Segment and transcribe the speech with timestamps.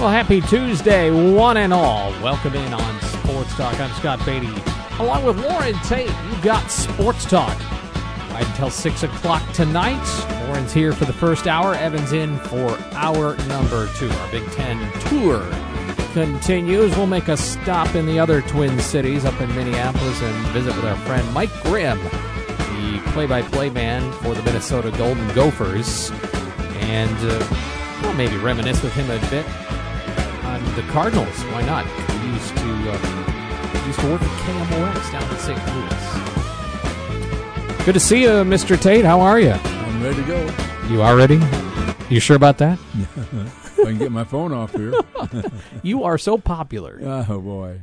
[0.00, 2.10] Well, happy Tuesday, one and all.
[2.22, 3.78] Welcome in on Sports Talk.
[3.78, 4.48] I'm Scott Beatty.
[4.98, 7.58] Along with Loren Tate, you've got Sports Talk.
[8.30, 10.39] Right until 6 o'clock tonight.
[10.68, 11.74] Here for the first hour.
[11.74, 14.08] Evan's in for hour number two.
[14.08, 14.78] Our Big Ten
[15.08, 15.44] tour
[16.12, 16.96] continues.
[16.96, 20.84] We'll make a stop in the other Twin Cities up in Minneapolis and visit with
[20.84, 26.12] our friend Mike Grimm, the play by play man for the Minnesota Golden Gophers.
[26.82, 27.44] And uh,
[28.02, 29.44] well, maybe reminisce with him a bit
[30.44, 31.42] on the Cardinals.
[31.46, 31.84] Why not?
[31.86, 32.98] He used to uh,
[33.86, 35.58] used to work at KMOX down in St.
[35.74, 36.06] Louis.
[37.84, 38.80] Good to see you, Mr.
[38.80, 39.04] Tate.
[39.04, 39.56] How are you?
[40.00, 40.86] I'm ready to go.
[40.88, 41.38] You are ready?
[42.08, 42.78] You sure about that?
[43.80, 44.94] I can get my phone off here.
[45.82, 46.98] You are so popular.
[47.02, 47.82] Oh boy.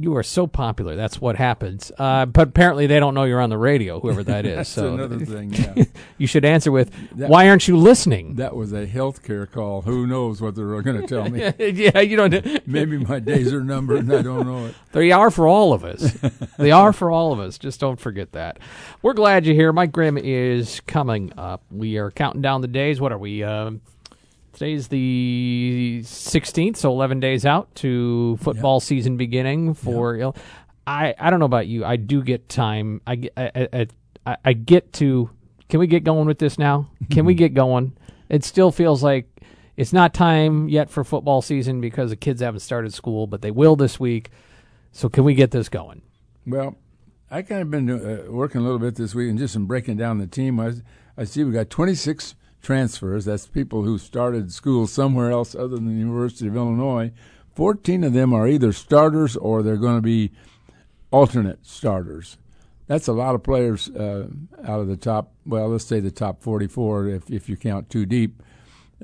[0.00, 0.96] You are so popular.
[0.96, 1.90] That's what happens.
[1.98, 4.56] Uh, but apparently, they don't know you're on the radio, whoever that is.
[4.56, 5.52] That's so another thing.
[5.76, 5.84] Yeah.
[6.18, 9.82] you should answer with, That- "Why aren't you listening?" that was a healthcare call.
[9.82, 11.40] Who knows what they're going to tell me?
[11.58, 12.66] yeah, you don't.
[12.66, 14.74] Maybe my days are numbered and I don't know it.
[14.92, 16.16] They are for all of us.
[16.58, 17.58] they are for all of us.
[17.58, 18.58] Just don't forget that.
[19.02, 19.72] We're glad you're here.
[19.72, 21.62] Mike Grimm is coming up.
[21.70, 23.00] We are counting down the days.
[23.00, 23.42] What are we?
[23.42, 23.80] Um,
[24.54, 30.32] today's the 16th, so 11 days out to football season beginning for.
[30.86, 31.84] I I don't know about you.
[31.84, 33.00] I do get time.
[33.06, 33.86] I get I, I,
[34.26, 35.30] I, I get to.
[35.68, 36.88] Can we get going with this now?
[37.10, 37.96] Can we get going?
[38.28, 39.28] It still feels like
[39.76, 43.50] it's not time yet for football season because the kids haven't started school, but they
[43.50, 44.30] will this week.
[44.92, 46.02] So can we get this going?
[46.46, 46.76] Well,
[47.30, 49.96] I kind of been uh, working a little bit this week and just in breaking
[49.96, 50.60] down the team.
[50.60, 50.74] I,
[51.16, 53.24] I see we got 26 transfers.
[53.24, 57.12] That's people who started school somewhere else other than the University of Illinois.
[57.54, 60.32] 14 of them are either starters or they're going to be
[61.12, 62.36] alternate starters.
[62.86, 64.26] That's a lot of players uh,
[64.64, 65.32] out of the top.
[65.46, 68.42] Well, let's say the top 44 if if you count too deep,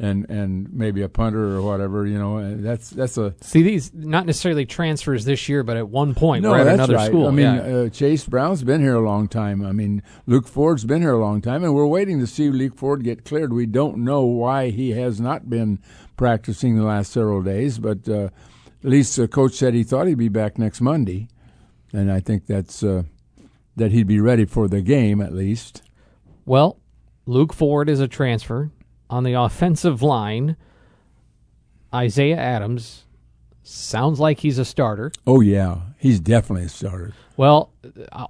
[0.01, 2.07] and and maybe a punter or whatever.
[2.07, 6.15] You know, that's that's a See these not necessarily transfers this year, but at one
[6.15, 7.07] point no, at another right.
[7.07, 7.29] school.
[7.29, 7.61] I mean, yeah.
[7.61, 9.65] uh, Chase Brown's been here a long time.
[9.65, 12.75] I mean, Luke Ford's been here a long time, and we're waiting to see Luke
[12.77, 13.53] Ford get cleared.
[13.53, 15.79] We don't know why he has not been
[16.17, 18.31] practicing the last several days, but uh,
[18.83, 21.29] at least the coach said he thought he'd be back next Monday,
[21.93, 23.03] and I think that's uh,
[23.77, 25.83] that he'd be ready for the game at least.
[26.47, 26.79] well,
[27.27, 28.71] Luke Ford is a transfer
[29.11, 30.57] on the offensive line.
[31.93, 33.05] Isaiah Adams
[33.63, 35.13] sounds like he's a starter.
[35.27, 37.13] Oh yeah, he's definitely a starter.
[37.37, 37.71] Well,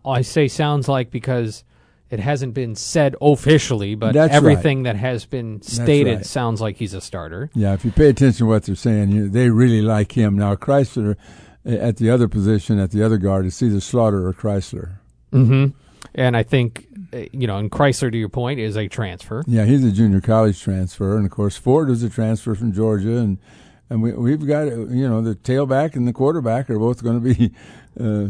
[0.05, 1.65] I- say sounds like because
[2.11, 6.27] it hasn't been said officially, but That's everything that has been stated right.
[6.27, 7.51] sounds like he's a starter.
[7.55, 10.37] Yeah, if you pay attention to what they're saying, you, they really like him.
[10.37, 11.17] Now, Chrysler
[11.65, 14.97] uh, at the other position, at the other guard, is either Slaughter or Chrysler.
[15.31, 15.67] hmm
[16.15, 19.43] And I think, you know, and Chrysler, to your point, is a transfer.
[19.47, 23.17] Yeah, he's a junior college transfer, and of course Ford is a transfer from Georgia,
[23.19, 23.39] and
[23.89, 27.35] and we we've got you know the tailback and the quarterback are both going to
[27.35, 27.53] be
[28.01, 28.29] uh,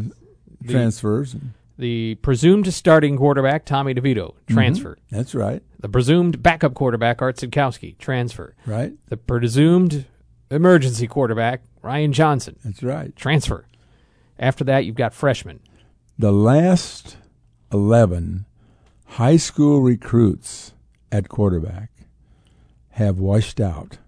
[0.69, 1.36] transfers.
[1.78, 4.98] The presumed starting quarterback, Tommy DeVito, transfer.
[5.10, 8.54] That's right, The presumed backup quarterback, Art Sitkowski, transfer.
[8.66, 8.92] right.
[9.08, 10.04] The presumed
[10.50, 13.16] emergency quarterback, Ryan Johnson, That's right.
[13.16, 13.66] transfer.
[14.38, 15.60] After that, you've got freshmen.
[16.19, 17.16] The last
[17.72, 18.44] eleven
[19.10, 20.72] high school recruits
[21.12, 21.91] at quarterback
[22.91, 23.98] have washed out.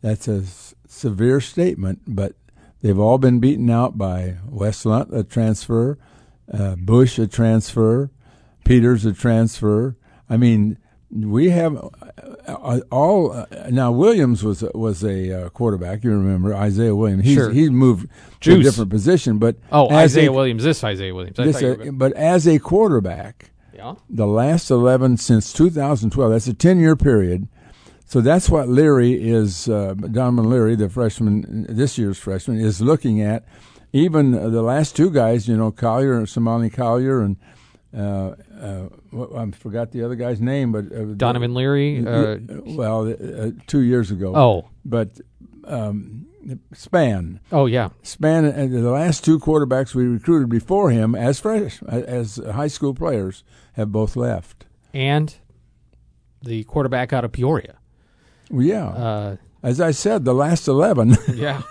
[0.00, 2.34] That's a s- severe statement, but
[2.82, 5.98] they've all been beaten out by Wes Lunt, a transfer,
[6.52, 8.10] uh, Bush, a transfer,
[8.64, 9.96] Peters, a transfer.
[10.28, 10.78] I mean,
[11.10, 11.90] we have uh,
[12.46, 13.92] uh, all uh, now.
[13.92, 16.02] Williams was was a uh, quarterback.
[16.04, 17.24] You remember Isaiah Williams?
[17.24, 17.50] He's Sure.
[17.50, 18.08] he's moved
[18.40, 20.64] to a different position, but Oh, Isaiah a, Williams.
[20.64, 21.38] This Isaiah Williams.
[21.38, 23.50] I this, uh, were- but as a quarterback,
[23.82, 23.94] yeah.
[24.08, 26.30] the last 11 since 2012.
[26.30, 27.48] That's a 10 year period.
[28.06, 33.22] So that's what Leary is, uh, Donovan Leary, the freshman, this year's freshman, is looking
[33.22, 33.44] at.
[33.94, 37.36] Even the last two guys, you know, Collier, and Samari Collier, and
[37.96, 38.88] uh, uh,
[39.36, 42.06] I forgot the other guy's name, but uh, Donovan Leary.
[42.06, 44.34] Uh, well, uh, two years ago.
[44.34, 45.20] oh, but
[45.64, 46.26] um,
[46.72, 47.90] Span, oh yeah.
[48.02, 52.94] Span, uh, the last two quarterbacks we recruited before him as fresh as high school
[52.94, 53.44] players
[53.74, 54.66] have both left.
[54.92, 55.34] And
[56.42, 57.76] the quarterback out of Peoria.
[58.50, 61.62] Well, yeah, Uh, as I said, the last eleven yeah.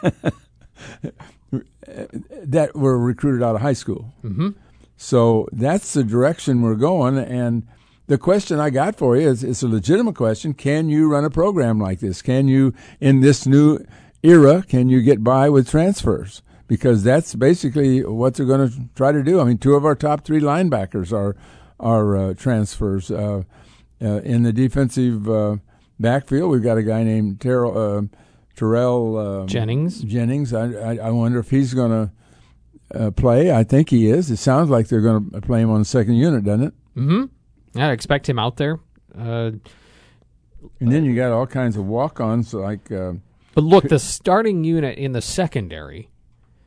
[2.44, 4.14] that were recruited out of high school.
[4.22, 4.50] hmm
[4.98, 7.68] So that's the direction we're going, and
[8.08, 10.54] the question I got for you is it's a legitimate question.
[10.54, 12.22] Can you run a program like this?
[12.22, 13.80] Can you, in this new
[14.24, 16.42] era, can you get by with transfers?
[16.68, 19.42] Because that's basically what they're going to try to do.
[19.42, 21.36] I mean, two of our top three linebackers are
[21.80, 23.12] are uh, transfers.
[23.12, 23.44] Uh,
[24.02, 25.58] uh, in the defensive uh,
[26.00, 28.02] backfield, we've got a guy named Terrell, uh,
[28.56, 30.02] Terrell um, Jennings.
[30.02, 30.54] Jennings.
[30.54, 33.52] I, I, I wonder if he's going to uh, play.
[33.52, 34.32] I think he is.
[34.32, 36.74] It sounds like they're going to play him on the second unit, doesn't it?
[36.96, 37.80] Mm-hmm.
[37.80, 38.80] I expect him out there.
[39.18, 39.52] Uh,
[40.80, 42.90] and then you got all kinds of walk-ons like.
[43.54, 46.10] But look, the starting unit in the secondary.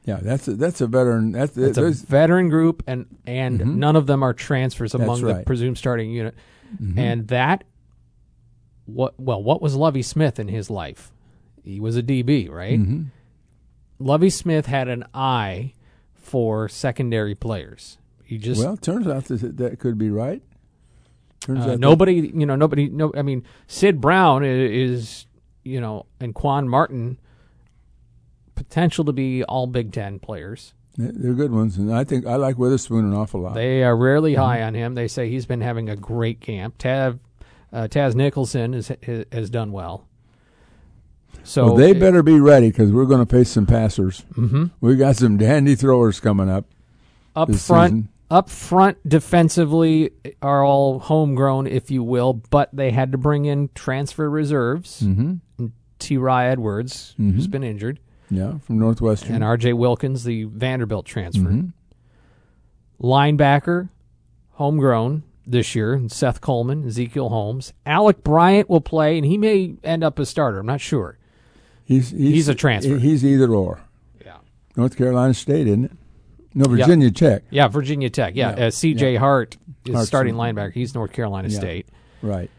[0.04, 1.32] Yeah, that's a, that's a veteran.
[1.32, 3.76] That's, that's a veteran group, and and Mhm.
[3.76, 6.34] none of them are transfers among the presumed starting unit.
[6.78, 6.98] Mhm.
[6.98, 7.64] And that,
[8.86, 11.10] what well, what was Lovie Smith in his life?
[11.62, 12.78] He was a DB, right?
[12.78, 13.06] Mhm.
[13.98, 15.72] Lovie Smith had an eye
[16.14, 17.96] for secondary players.
[18.24, 20.42] He just Well, it turns out that that could be right.
[21.40, 22.88] Turns uh, nobody, you know, nobody.
[22.88, 25.26] No, I mean, Sid Brown i- is,
[25.64, 27.18] you know, and Quan Martin
[28.54, 30.74] potential to be all Big Ten players.
[30.96, 33.54] they're good ones, and I think I like Witherspoon an awful lot.
[33.54, 34.42] They are rarely Mm-hmm.
[34.42, 34.94] high on him.
[34.94, 36.78] They say he's been having a great camp.
[36.78, 37.18] Tav,
[37.72, 38.92] uh, Taz Nicholson has
[39.32, 40.06] has done well.
[41.42, 44.24] So well, they better be ready because we're going to face some passers.
[44.34, 44.70] Mhm.
[44.80, 46.66] We got some dandy throwers coming up.
[47.36, 48.08] up front, season.
[48.34, 50.10] Up front defensively
[50.42, 55.02] are all homegrown, if you will, but they had to bring in transfer reserves.
[55.02, 55.66] Mm-hmm.
[56.00, 56.16] T.
[56.18, 58.00] Rye Edwards, who's been injured,
[58.30, 59.36] Yeah, from Northwestern.
[59.36, 59.72] and R.J.
[59.74, 61.48] Wilkins, the Vanderbilt transfer.
[61.48, 61.72] Mhm.
[63.00, 63.88] Linebacker,
[64.52, 67.72] homegrown this year, and Seth Coleman, Ezekiel Holmes.
[67.86, 70.58] Alec Bryant will play, and he may end up a starter.
[70.60, 71.18] I'm not sure.
[71.84, 72.98] He's, he's He's a transfer.
[72.98, 73.80] He's either or.
[74.24, 74.38] Yeah.
[74.76, 75.92] North Carolina State, isn't it?
[76.54, 76.84] No, Yeah.
[76.84, 77.42] Virginia Tech.
[77.50, 78.34] Yeah, Virginia Tech.
[78.36, 78.66] Yeah, Yeah.
[78.66, 79.16] Uh, C.J.
[79.16, 79.56] Hart
[79.86, 80.72] is Hart's starting the- linebacker.
[80.72, 81.58] He's North Carolina Yeah.
[81.58, 81.88] State.
[82.22, 82.50] Right.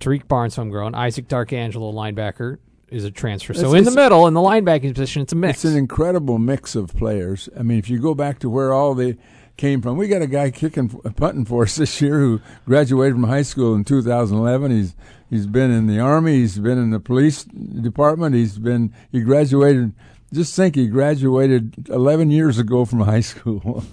[0.00, 0.94] Tariq Barnes, homegrown.
[0.94, 2.58] Isaac Darkangelo, linebacker,
[2.90, 3.54] is a transfer.
[3.54, 5.64] So in the middle, in the linebacking position, it's a mix.
[5.64, 7.48] It's an incredible mix of players.
[7.58, 9.16] I mean, if you go back to where all they
[9.56, 13.24] came from, we got a guy kicking, punting for us this year who graduated from
[13.24, 14.70] high school in 2011.
[14.70, 14.94] He's
[15.30, 16.34] he's been in the army.
[16.40, 18.34] He's been in the police department.
[18.34, 19.92] He's been he graduated.
[20.32, 23.84] Just think, he graduated 11 years ago from high school,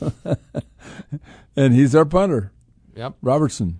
[1.55, 2.51] and he's our punter,
[2.95, 3.13] yep.
[3.21, 3.79] Robertson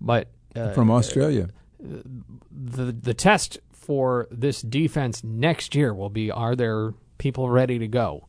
[0.00, 1.50] But uh, from Australia.
[1.78, 7.88] the the test for this defense next year will be: Are there people ready to
[7.88, 8.26] go?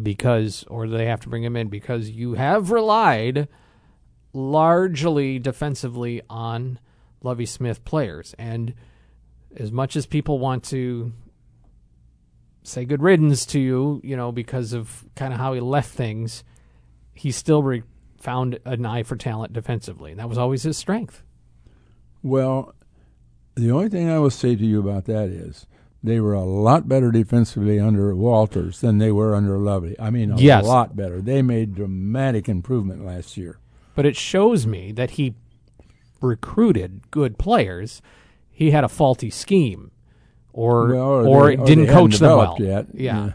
[0.00, 1.68] Because, or do they have to bring them in?
[1.68, 3.48] Because you have relied
[4.32, 6.78] largely defensively on
[7.22, 8.74] Lovie Smith players, and
[9.56, 11.12] as much as people want to
[12.68, 16.44] say good riddance to you, you know, because of kind of how he left things,
[17.14, 17.82] he still re-
[18.18, 21.22] found an eye for talent defensively, and that was always his strength.
[22.22, 22.74] Well,
[23.54, 25.66] the only thing I will say to you about that is
[26.02, 29.98] they were a lot better defensively under Walters than they were under Lovely.
[29.98, 30.64] I mean, a Yes.
[30.64, 31.20] lot better.
[31.20, 33.58] They made dramatic improvement last year.
[33.96, 35.34] but it shows me that he
[36.20, 38.00] recruited good players.
[38.50, 39.90] He had a faulty scheme,
[40.52, 42.56] or Well, or or, they- or didn't coach them well.
[42.58, 42.86] yet.
[42.94, 43.32] Yeah.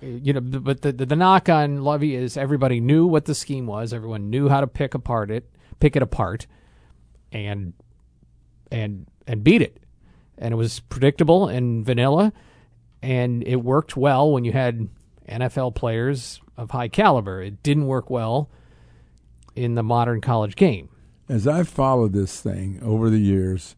[0.00, 3.66] You know, but the, the the knock on Lovie is everybody knew what the scheme
[3.66, 3.92] was.
[3.92, 5.48] Everyone knew how to pick apart it,
[5.78, 6.46] pick it apart,
[7.30, 7.72] and
[8.72, 9.78] and and beat it.
[10.38, 12.32] And it was predictable and vanilla,
[13.00, 14.88] and it worked well when you had
[15.28, 17.40] NFL players of high caliber.
[17.40, 18.50] It didn't work well
[19.54, 20.88] in the modern college game.
[21.28, 23.76] As I've followed this thing over the years,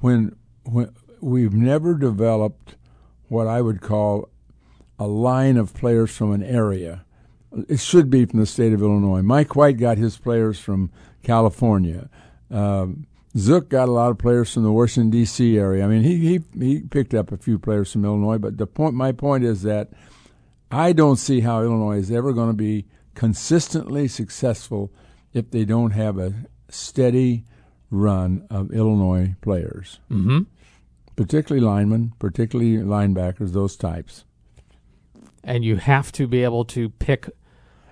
[0.00, 0.90] when when
[1.24, 2.76] we've never developed
[3.28, 4.28] what I would call
[4.98, 7.04] a line of players from an area.
[7.68, 9.22] It should be from the state of Illinois.
[9.22, 10.90] Mike White got his players from
[11.22, 12.10] California.
[12.50, 15.58] Um, Zook got a lot of players from the Washington D.C.
[15.58, 15.84] area.
[15.84, 18.38] I mean, he he he picked up a few players from Illinois.
[18.38, 19.90] But the point, my point is that
[20.70, 24.92] I don't see how Illinois is ever going to be consistently successful
[25.32, 26.34] if they don't have a
[26.68, 27.44] steady
[27.90, 30.40] run of Illinois players, Mm-hmm.
[31.16, 34.24] Particularly linemen, particularly linebackers, those types.
[35.42, 37.28] And you have to be able to pick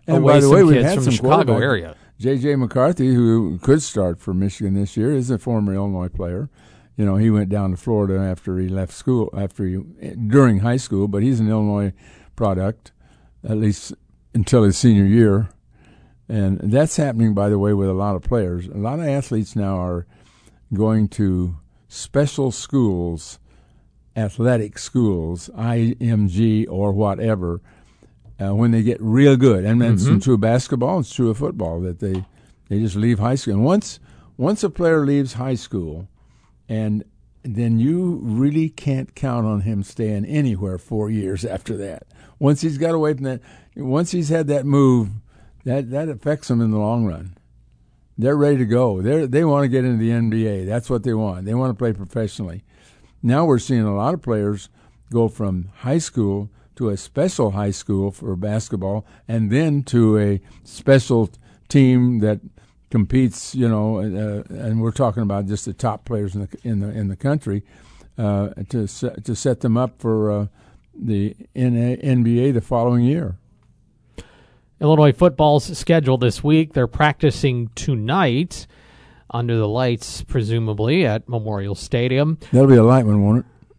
[0.06, 1.96] And away by the some way, we've kids had from some the Chicago area.
[2.18, 2.56] J.J.
[2.56, 6.48] McCarthy, who could start for Michigan this year, is a former Illinois player.
[6.96, 10.76] You know, he went down to Florida after he left school, after he during high
[10.76, 11.92] school, but he's an Illinois
[12.36, 12.92] product,
[13.42, 13.94] at least
[14.34, 15.48] until his senior year.
[16.28, 18.66] And that's happening, by the way, with a lot of players.
[18.66, 20.06] A lot of athletes now are
[20.72, 21.56] going to
[21.92, 23.38] special schools,
[24.16, 27.60] athletic schools, IMG or whatever,
[28.40, 29.64] uh, when they get real good.
[29.64, 32.24] And it's true of basketball, it's true of football that they
[32.68, 33.54] they just leave high school.
[33.54, 34.00] And once
[34.38, 36.08] once a player leaves high school,
[36.66, 37.04] and
[37.42, 42.04] then you really can't count on him staying anywhere four years after that.
[42.38, 43.40] Once he's got away from that,
[43.76, 45.10] once he's had that move,
[45.64, 47.36] that that affects him in the long run.
[48.18, 49.00] They're ready to go.
[49.00, 50.66] They they want to get into the NBA.
[50.66, 51.44] That's what they want.
[51.44, 52.64] They want to play professionally.
[53.22, 54.68] Now we're seeing a lot of players
[55.10, 60.40] go from high school to a special high school for basketball, and then to a
[60.64, 61.30] special
[61.68, 62.40] team that
[62.90, 63.54] competes.
[63.54, 66.90] You know, uh, and we're talking about just the top players in the in the
[66.90, 67.62] in the country
[68.18, 70.46] uh, to to set them up for uh,
[70.94, 73.36] the NBA the following year.
[74.82, 76.72] Illinois football's schedule this week.
[76.72, 78.66] They're practicing tonight
[79.30, 82.36] under the lights, presumably at Memorial Stadium.
[82.52, 83.76] That'll be a light one, won't it?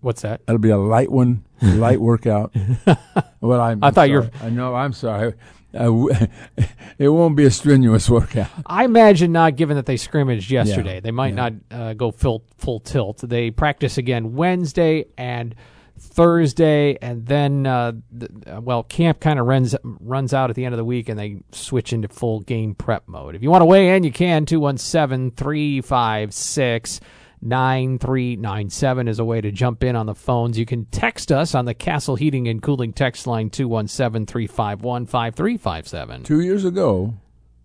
[0.00, 0.46] What's that?
[0.46, 2.54] That'll be a light one, light workout.
[3.40, 4.30] well, I'm, I thought you're.
[4.40, 4.72] I know.
[4.74, 5.34] I'm sorry.
[5.74, 6.06] Uh,
[6.98, 8.48] it won't be a strenuous workout.
[8.64, 10.94] I imagine not, given that they scrimmaged yesterday.
[10.94, 11.34] Yeah, They might yeah.
[11.34, 13.18] not uh, go full full tilt.
[13.18, 15.56] They practice again Wednesday and
[15.98, 20.64] Thursday, and then uh, th- uh, well, camp kind of runs runs out at the
[20.64, 23.34] end of the week, and they switch into full game prep mode.
[23.34, 27.00] If you want to weigh in, you can 217-356
[27.42, 30.58] 9397 is a way to jump in on the phones.
[30.58, 36.22] You can text us on the Castle Heating and Cooling text line 217 351 5357.
[36.24, 37.14] Two years ago,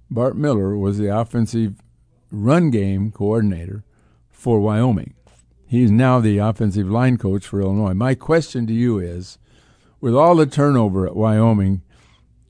[0.09, 1.81] Bart Miller was the offensive
[2.31, 3.83] run game coordinator
[4.29, 5.13] for Wyoming.
[5.71, 7.93] He's now the offensive line coach for Illinois.
[7.93, 9.37] My question to you is
[10.01, 11.81] with all the turnover at Wyoming,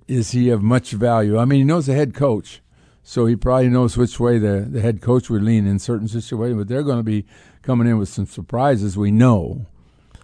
[0.08, 1.38] is he of much value?
[1.38, 2.64] I mean, he knows the head coach,
[3.04, 6.58] so he probably knows which way the, the head coach would lean in certain situations,
[6.58, 7.28] but they're going to be
[7.62, 9.68] coming in with some surprises, we know.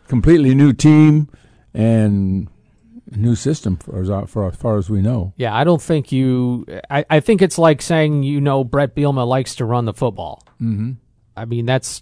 [0.07, 1.29] Completely new team
[1.75, 2.47] and
[3.11, 5.33] new system for as, for as far as we know.
[5.37, 6.65] Yeah, I don't think you.
[6.89, 10.41] I, I think it's like saying you know Brett Bielema likes to run the football.
[10.59, 10.93] Mm-hmm.
[11.35, 12.01] I mean that's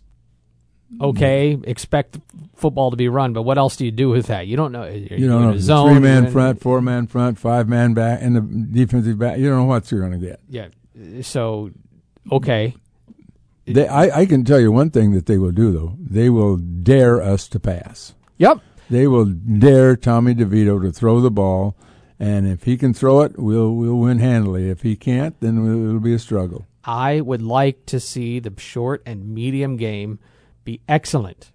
[1.02, 1.58] okay.
[1.64, 2.20] Expect
[2.56, 4.48] football to be run, but what else do you do with that?
[4.48, 4.86] You don't know.
[4.86, 7.68] You're, You don't know a if it's zone, three man front, four man front, five
[7.68, 9.38] man back, and the defensive back.
[9.38, 10.40] You don't know what you're going to get.
[10.50, 10.68] Yeah.
[11.22, 11.72] So
[12.32, 12.76] okay.
[13.66, 15.96] They, I, I can tell you one thing that they will do though.
[16.00, 18.14] They will dare us to pass.
[18.38, 18.60] Yep.
[18.90, 21.76] They will dare Tommy DeVito to throw the ball,
[22.20, 24.70] and if he can throw it, we'll we'll win handily.
[24.70, 26.68] If he can't, then it'll be a struggle.
[26.84, 30.20] I would like to see the short and medium game
[30.66, 31.52] be excellent.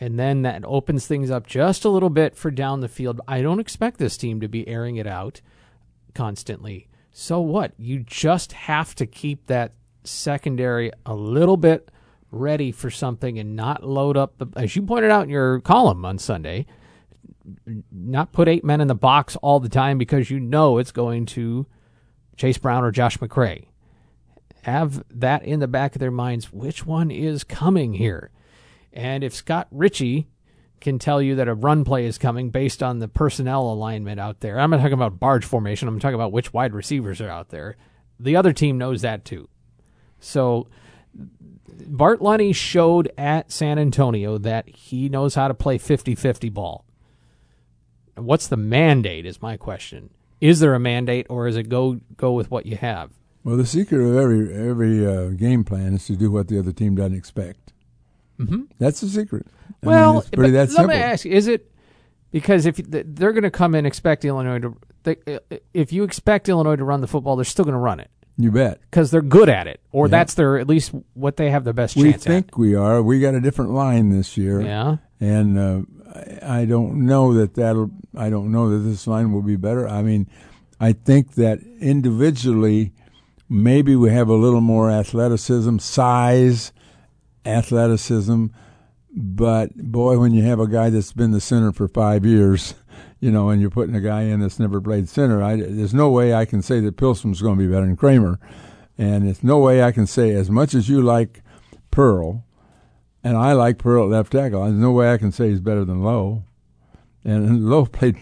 [0.00, 3.20] And then that opens things up just a little bit for down the field.
[3.28, 5.40] I don't expect this team to be airing it out
[6.12, 6.88] constantly.
[7.12, 7.72] So what?
[7.78, 11.88] You just have to keep that secondary a little bit
[12.32, 16.04] ready for something and not load up the as you pointed out in your column
[16.04, 16.66] on Sunday,
[17.92, 21.26] not put eight men in the box all the time because you know it's going
[21.26, 21.66] to
[22.36, 23.66] Chase Brown or Josh McCray
[24.62, 28.30] have that in the back of their minds which one is coming here.
[28.92, 30.28] And if Scott Richey
[30.80, 34.40] can tell you that a run play is coming based on the personnel alignment out
[34.40, 37.50] there, I'm not talking about barge formation, I'm talking about which wide receivers are out
[37.50, 37.76] there.
[38.18, 39.48] The other team knows that too.
[40.20, 40.68] So
[41.14, 46.84] Barry Lunney showed at San Antonio that he knows how to play 50 50 ball.
[48.14, 50.10] What's the mandate, is my question.
[50.40, 53.10] Is there a mandate, or is it go go with what you have?
[53.44, 56.72] Well, the secret of every every uh, game plan is to do what the other
[56.72, 57.72] team doesn't expect.
[58.38, 58.62] Mm-hmm.
[58.78, 59.46] That's the secret.
[59.82, 60.86] I well, mean, pretty that let simple.
[60.88, 61.70] me ask: Is it
[62.30, 65.16] because if they're going to come in expect Illinois to, they,
[65.74, 68.50] if you expect Illinois to run the football, they're still going to run it You
[68.52, 68.80] bet.
[68.90, 70.10] because they're good at it, or Yeah.
[70.12, 72.04] that's their at least what they have the best chance.
[72.04, 73.02] We chance think we are.
[73.02, 74.60] We got a different line this year.
[74.62, 75.82] Yeah, and uh,
[76.42, 77.90] I don't know that that'll.
[78.16, 79.88] I don't know that this line will be better.
[79.88, 80.28] I mean,
[80.80, 82.92] I think that individually,
[83.52, 86.72] maybe we have a little more athleticism, size,
[87.44, 88.46] athleticism.
[89.14, 92.74] But boy, when you have a guy that's been the center for five years,
[93.20, 96.08] you know, and you're putting a guy in that's never played center, I, there's no
[96.08, 98.40] way I can say that Pihlstrom's going to be better than Kramer,
[98.96, 101.42] and there's no way I can say as much as you like
[101.90, 102.44] Pearl,
[103.22, 104.64] and I like Pearl at left tackle.
[104.64, 106.44] There's no way I can say he's better than Lowe.
[107.22, 108.16] And Lowe played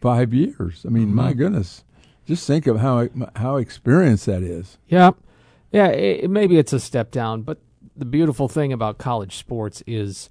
[0.00, 0.86] five years.
[0.86, 1.38] I mean, my mm-hmm.
[1.38, 1.84] goodness,
[2.28, 4.78] just think of how how experienced that is.
[4.86, 5.10] yeah,
[5.72, 5.88] yeah.
[5.88, 7.58] It, maybe it's a step down, but
[7.96, 10.30] the beautiful thing about college sports is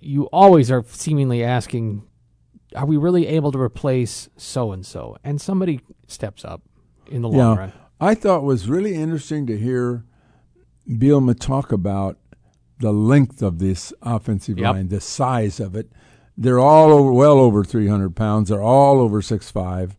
[0.00, 2.02] you always are seemingly asking,
[2.74, 6.62] "Are we really able to replace so and so?" And somebody steps up
[7.10, 7.60] in the long Yeah.
[7.62, 7.72] run.
[8.00, 10.04] I thought it was really interesting to hear
[10.88, 12.18] Bielema talk about
[12.80, 14.74] the length of this offensive Yep.
[14.74, 15.90] line, the size of it.
[16.36, 18.48] They're all over, well over 300 pounds.
[18.48, 19.96] They're all over six five,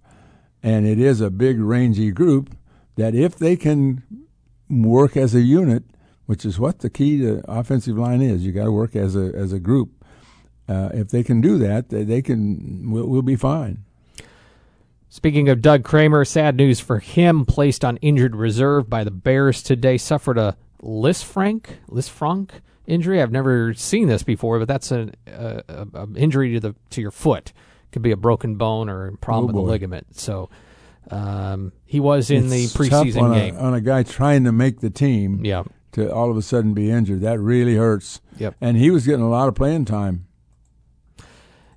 [0.65, 2.49] and it is a big, rangy group.
[2.95, 4.01] that if they can
[4.69, 5.83] work as a unit,
[6.25, 9.31] which is what the key to offensive line is, you got to work as a
[9.35, 10.03] as a group.
[10.67, 13.83] Uh, if they can do that, they, they can we'll, we'll be fine.
[15.09, 17.45] Speaking of Doug Kramer, sad news for him.
[17.45, 19.97] Placed on injured reserve by the Bears today.
[19.97, 22.49] Suffered a Lisfranc, Lisfranc
[22.87, 23.21] injury.
[23.21, 27.53] I've never seen this before, but that's an a injury to the to your foot.
[27.91, 30.19] Could be a broken bone or a problem Oh, with the ligament.
[30.19, 30.49] So
[31.11, 33.55] um, he was in It's the preseason on game.
[33.55, 35.63] A, on a guy trying to make the team yeah.
[35.93, 37.21] to all of a sudden be injured.
[37.21, 38.21] That really hurts.
[38.37, 38.55] Yep.
[38.59, 40.27] And he was getting a lot of playing time.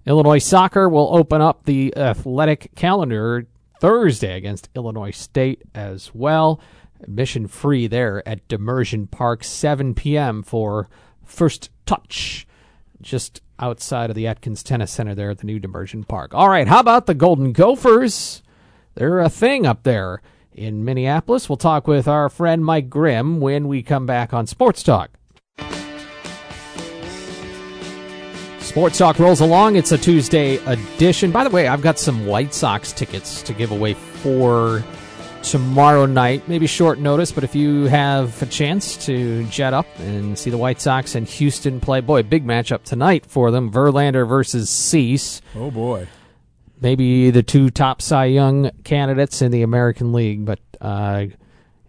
[0.06, 3.46] Illinois soccer will open up the athletic calendar
[3.80, 6.60] Thursday against Illinois State as well.
[7.00, 10.42] Admission free there at Demirjian Park, 7 p.m.
[10.42, 10.88] for
[11.24, 12.46] first touch,
[13.00, 16.34] just outside of the Atkins Tennis Center there at the new Demirjian Park.
[16.34, 18.42] All right, how about the Golden Gophers?
[18.94, 20.22] They're a thing up there
[20.52, 21.48] in Minneapolis.
[21.48, 25.10] We'll talk with our friend Mike Grimm when we come back on Sports Talk.
[28.60, 29.76] Sports Talk rolls along.
[29.76, 31.30] It's a Tuesday edition.
[31.30, 34.84] By the way, I've got some White Sox tickets to give away for
[35.50, 36.46] tomorrow night.
[36.46, 40.58] Maybe short notice, but if you have a chance to jet up and see the
[40.58, 43.72] White Sox and Houston play, boy, big matchup tonight for them.
[43.72, 45.40] Verlander versus Cease.
[45.56, 46.06] Oh boy.
[46.80, 51.26] Maybe the two top Cy Young candidates in the American League, but uh,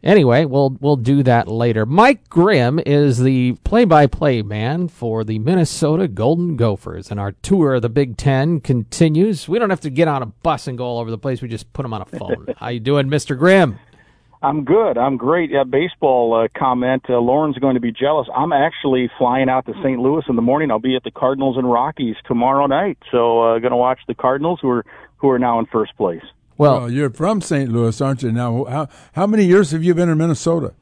[0.03, 1.85] anyway, we'll we'll do that later.
[1.85, 7.81] Mike Grimm is the play-by-play man for the Minnesota Golden Gophers, and our tour of
[7.81, 9.47] the Big Ten continues.
[9.47, 11.41] We don't have to get on a bus and go all over the place.
[11.41, 12.47] We just put them on a phone.
[12.57, 13.79] How you doing, Mister Grimm?
[14.41, 14.97] I'm good.
[14.97, 15.51] I'm great.
[15.51, 17.03] Yeah, baseball uh, comment.
[17.09, 18.27] Uh, Loren's going to be jealous.
[18.33, 19.99] I'm actually flying out to St.
[19.99, 20.71] Louis in the morning.
[20.71, 22.97] I'll be at the Cardinals and Rockies tomorrow night.
[23.11, 24.85] So, uh, going to watch the Cardinals, who are
[25.17, 26.23] who are now in first place.
[26.59, 27.71] Well, Well, you're from St.
[27.71, 28.33] Louis, aren't you?
[28.33, 30.73] Now, how how many years have you been in Minnesota?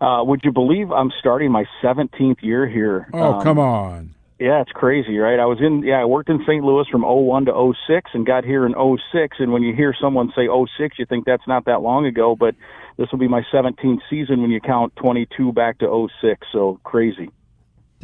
[0.00, 3.08] Uh, would you believe I'm starting my 17th year here?
[3.14, 4.10] Oh, Um, come on.
[4.40, 5.38] Yeah, it's crazy, right?
[5.38, 6.64] I was in, yeah, I worked in St.
[6.64, 7.52] Louis from '01 to
[7.86, 9.36] '06 and got here in '06.
[9.38, 12.56] And when you hear someone say '06, you think that's not that long ago, but
[12.96, 16.48] this will be my 17th season when you count 22 back to '06.
[16.50, 17.30] So crazy.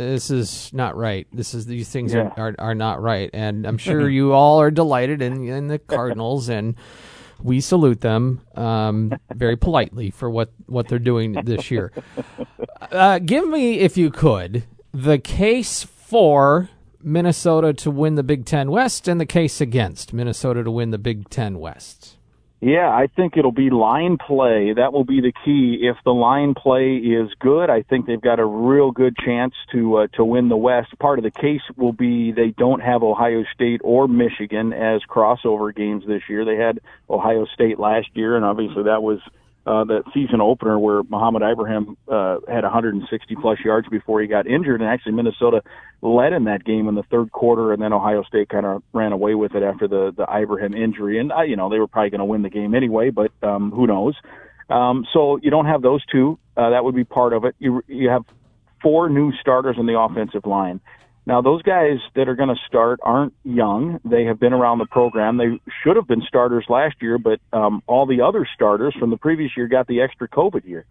[0.07, 1.27] This is not right.
[1.33, 2.33] This is these things Yeah.
[2.37, 5.79] are, are are not right, and I'm sure you all are delighted in in the
[5.79, 6.75] Cardinals, and
[7.43, 11.93] we salute them um, very politely for what what they're doing this year.
[12.93, 16.69] Uh, give me, if you could, the case for
[17.03, 20.99] Minnesota to win the Big Ten West and the case against Minnesota to win the
[20.99, 22.17] Big Ten West.
[22.63, 24.75] Yeah, I think it'll be line play.
[24.75, 25.79] That will be the key.
[25.81, 29.97] If the line play is good, I think they've got a real good chance to
[29.97, 30.89] uh, to win the West.
[30.99, 35.75] Part of the case will be they don't have Ohio State or Michigan as crossover
[35.75, 36.45] games this year.
[36.45, 39.21] They had Ohio State last year, and obviously that was
[39.67, 44.47] uh, the season opener where Mohamed Ibrahim uh, had 160 plus yards before he got
[44.47, 45.63] injured, and actually Minnesota
[46.01, 49.13] led in that game in the third quarter, and then Ohio State kind of ran
[49.13, 52.11] away with it after the the Ibrahim injury, and uh, you know they were probably
[52.11, 54.15] going to win the game anyway, but um, who knows?
[54.71, 56.39] Um, so you don't have those two.
[56.57, 57.55] Uh, that would be part of it.
[57.59, 58.25] You you have
[58.83, 60.81] four new starters on the offensive line.
[61.27, 64.01] Now, those guys that are going to start aren't young.
[64.05, 65.37] They have been around the program.
[65.37, 69.17] They should have been starters last year, but um, all the other starters from the
[69.17, 70.87] previous year got the extra COVID year.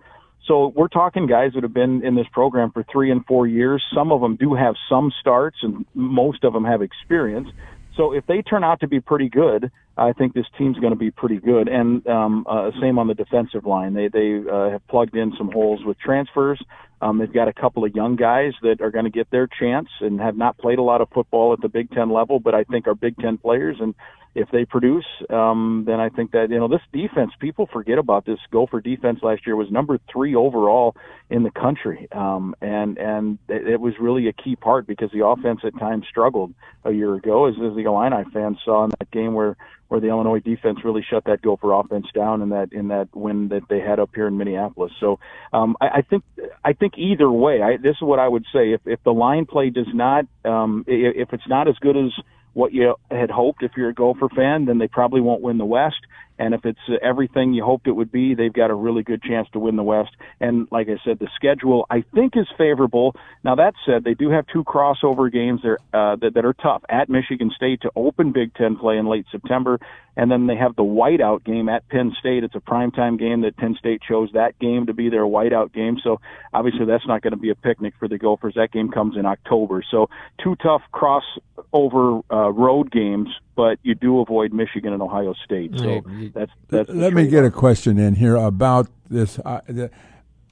[0.45, 3.83] So we're talking guys that have been in this program for three and four years.
[3.93, 7.49] Some of them do have some starts, and most of them have experience.
[7.95, 10.99] So if they turn out to be pretty good, I think this team's going to
[10.99, 11.67] be pretty good.
[11.67, 13.93] And um, uh, same on the defensive line.
[13.93, 16.61] They they uh, have plugged in some holes with transfers.
[17.01, 19.87] Um, they've got a couple of young guys that are going to get their chance
[20.01, 22.63] and have not played a lot of football at the Big Ten level, but I
[22.65, 23.77] think are Big Ten players.
[23.79, 23.95] And
[24.35, 27.31] if they produce, um, then I think that you know this defense.
[27.39, 28.37] People forget about this.
[28.51, 30.95] Gopher defense last year was number three overall
[31.29, 35.61] in the country, um, and and it, was really a key part because the offense
[35.63, 36.53] at times struggled
[36.85, 39.57] a year ago, as, as the Illini fans saw in that game where
[39.89, 43.49] where the Illinois defense really shut that Gopher offense down in that in that win
[43.49, 44.93] that they had up here in Minneapolis.
[44.99, 45.19] So
[45.51, 46.23] um, I, I think
[46.63, 49.45] I think either way, I, this is what I would say: if if the line
[49.45, 52.11] play does not, um, if it's not as good as
[52.53, 55.65] what you had hoped if you're a Gopher fan, then they probably won't win the
[55.65, 55.99] West.
[56.39, 59.21] And if it's uh, everything you hoped it would be, they've got a really good
[59.21, 60.11] chance to win the West.
[60.39, 63.15] And like I said, the schedule I think is favorable.
[63.43, 66.83] Now that said, they do have two crossover games there uh, that, that are tough
[66.89, 69.79] at Michigan State to open Big Ten play in late September,
[70.15, 72.43] and then they have the whiteout game at Penn State.
[72.43, 75.97] It's a primetime game that Penn State chose that game to be their whiteout game.
[76.01, 76.21] So
[76.53, 78.53] obviously that's not going to be a picnic for the Gophers.
[78.55, 79.83] That game comes in October.
[79.91, 80.09] So
[80.41, 85.77] two tough crossover uh, road games but you do avoid Michigan and Ohio State.
[85.77, 85.99] So
[86.33, 86.89] that's that's.
[86.89, 89.39] Let me get a question in here about this.
[89.39, 89.89] Uh, the,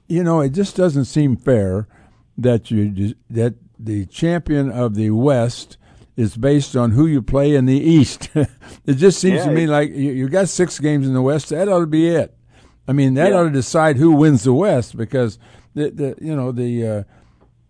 [0.08, 1.86] you know, it just doesn't seem fair
[2.36, 5.76] that you that the champion of the West
[6.16, 8.28] is based on who you play in the East.
[8.34, 11.50] it just seems Yeah, to me like you, you got six games in the West.
[11.50, 12.34] That ought to be it.
[12.88, 13.38] I mean, that Yeah.
[13.38, 15.38] ought to decide who wins the West because
[15.74, 17.02] the, the you know the uh,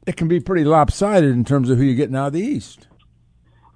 [0.07, 2.88] it can be pretty lopsided in terms of who you're getting out of the East.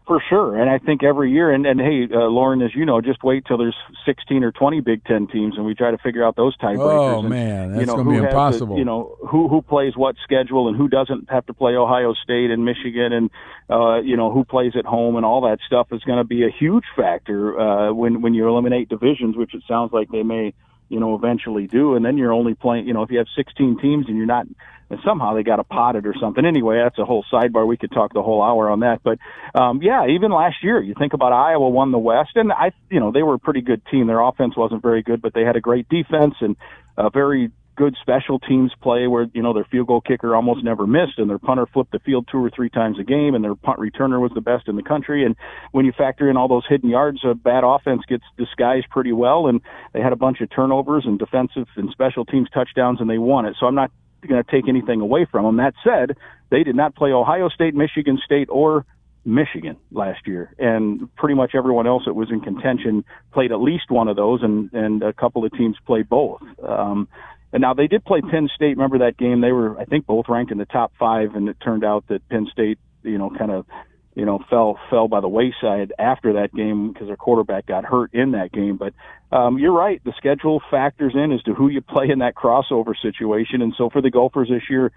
[0.04, 3.00] For sure, and I think every year, and, and hey, uh, Loren, as you know,
[3.00, 6.24] just wait till there's 16 or 20 Big Ten teams, and we try to figure
[6.24, 7.14] out those tiebreakers.
[7.14, 8.78] Oh, and, man, that's you know, gonna be who has impossible.
[8.78, 12.50] you know, who who plays what schedule, and who doesn't have to play Ohio State
[12.50, 13.30] and Michigan, and
[13.70, 16.42] uh, you know who plays at home, and all that stuff is going to be
[16.42, 20.52] a huge factor uh, when when you eliminate divisions, which it sounds like they may,
[20.92, 22.87] you know, eventually do, and then you're only playing.
[22.87, 24.46] You know, if you have 16 teams and you're not
[24.92, 26.44] and somehow they got to pot it or something.
[26.44, 27.66] Anyway, that's a whole sidebar.
[27.66, 29.00] We could talk the whole hour on that.
[29.02, 29.18] But
[29.55, 33.00] um, yeah, even last year, you think about Iowa won the West, and I, you
[33.00, 34.07] know, they were a pretty good team.
[34.07, 36.57] Their offense wasn't very good, but they had a great defense and
[36.98, 40.87] a very good special teams play where you know their field goal kicker almost never
[40.87, 43.54] missed and their punter flipped the field two or three times a game and their
[43.54, 45.24] punt returner was the best in the country.
[45.24, 45.37] And
[45.72, 49.46] when you factor in all those hidden yards a bad offense gets disguised pretty well
[49.46, 49.61] and
[49.92, 53.46] they had a bunch of turnovers and defensive and special teams touchdowns and they won
[53.46, 53.56] it.
[53.58, 53.90] So I'm not
[54.28, 55.56] going to take anything away from them.
[55.56, 56.16] That said
[56.50, 58.85] they did not play Ohio State Michigan State or
[59.24, 63.90] Michigan last year, and pretty much everyone else that was in contention played at least
[63.90, 66.42] one of those, and and a couple of teams played both.
[66.66, 67.08] Um,
[67.52, 68.76] and now they did play Penn State.
[68.76, 69.40] Remember that game?
[69.40, 72.26] They were, I think, both ranked in the top five, and it turned out that
[72.28, 73.66] Penn State, you know, kind of,
[74.14, 78.12] you know, fell fell by the wayside after that game because their quarterback got hurt
[78.14, 78.76] in that game.
[78.76, 78.94] But
[79.36, 82.94] um, you're right, the schedule factors in as to who you play in that crossover
[83.00, 84.92] situation, and so for the Gophers this year,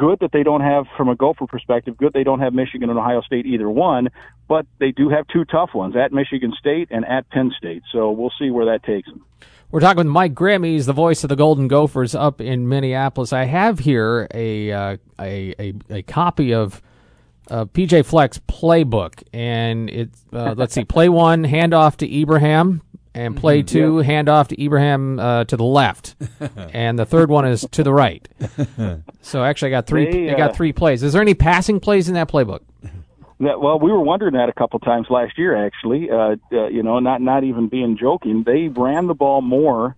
[0.00, 2.98] good that they don't have, from a Gopher perspective, good they don't have Michigan and
[2.98, 4.08] Ohio State either one,
[4.48, 7.82] but they do have two tough ones at Michigan State and at Penn State.
[7.92, 9.24] So we'll see where that takes them.
[9.70, 10.64] We're talking with Mike Grimm.
[10.64, 13.32] He's the voice of the Golden Gophers up in Minneapolis.
[13.32, 16.82] I have here a uh, a, a a copy of
[17.50, 22.82] uh, PJ Fleck's playbook, and it's uh, let's see, play one, hand off to Ibrahim,
[23.14, 26.14] and play two, hand off to Ibrahim uh, to the left,
[26.72, 28.28] and the third one is to the right.
[29.22, 30.10] So actually, I got three.
[30.26, 31.02] They, I got uh, three plays.
[31.02, 32.60] Is there any passing plays in that playbook?
[33.40, 36.10] That, well, we were wondering that a couple times last year, actually.
[36.10, 38.42] Uh, uh, you know, not not even being joking.
[38.44, 39.94] They ran the ball more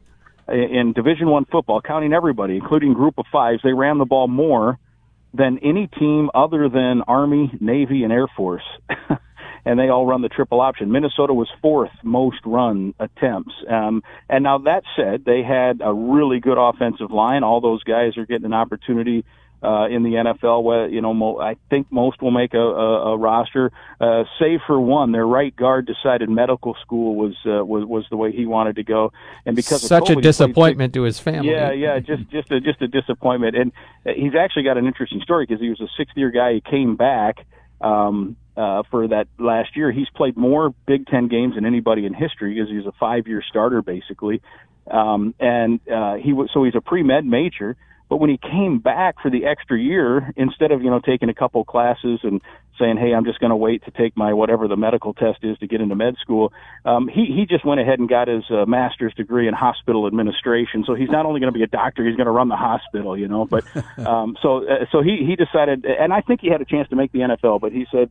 [0.48, 3.60] i- in Division One football, counting everybody, including Group of Fives.
[3.62, 4.78] They ran the ball more
[5.34, 8.64] than any team other than Army, Navy, and Air Force.
[9.64, 10.90] and they all run the triple option.
[10.90, 13.54] Minnesota was fourth most run attempts.
[13.68, 17.44] Um, and now that said, they had a really good offensive line.
[17.44, 19.24] All those guys are getting an opportunity
[19.62, 20.64] uh, in the NFL.
[20.64, 23.70] Where you know, mo- I think most will make a, a, a roster,
[24.00, 25.12] uh, save for one.
[25.12, 28.82] Their right guard decided medical school was uh, was was the way he wanted to
[28.82, 29.12] go,
[29.46, 31.50] and because of Such COVID, a disappointment to his family.
[31.50, 33.56] yeah, yeah, just just a just a disappointment.
[33.56, 33.72] And
[34.16, 36.54] he's actually got an interesting story because he was a sixth year guy.
[36.54, 37.46] He came back
[37.80, 39.90] um, uh, for that last year.
[39.90, 43.26] He's played more Big Ten games than anybody in history because he was a five
[43.26, 44.42] year starter basically.
[44.90, 47.76] Um, and uh, he was so he's a pre med major.
[48.08, 51.34] But when he came back for the extra year, instead of you know taking a
[51.34, 52.42] couple classes and
[52.78, 55.56] saying, "Hey, I'm just going to wait to take my whatever the medical test is
[55.60, 56.52] to get into med school,"
[56.84, 60.84] um, he he just went ahead and got his uh, master's degree in hospital administration.
[60.86, 63.16] So he's not only going to be a doctor, he's going to run the hospital,
[63.16, 63.46] you know.
[63.46, 63.64] But
[64.06, 66.96] um, so uh, so he he decided, and I think he had a chance to
[66.96, 68.10] make the NFL, but he said,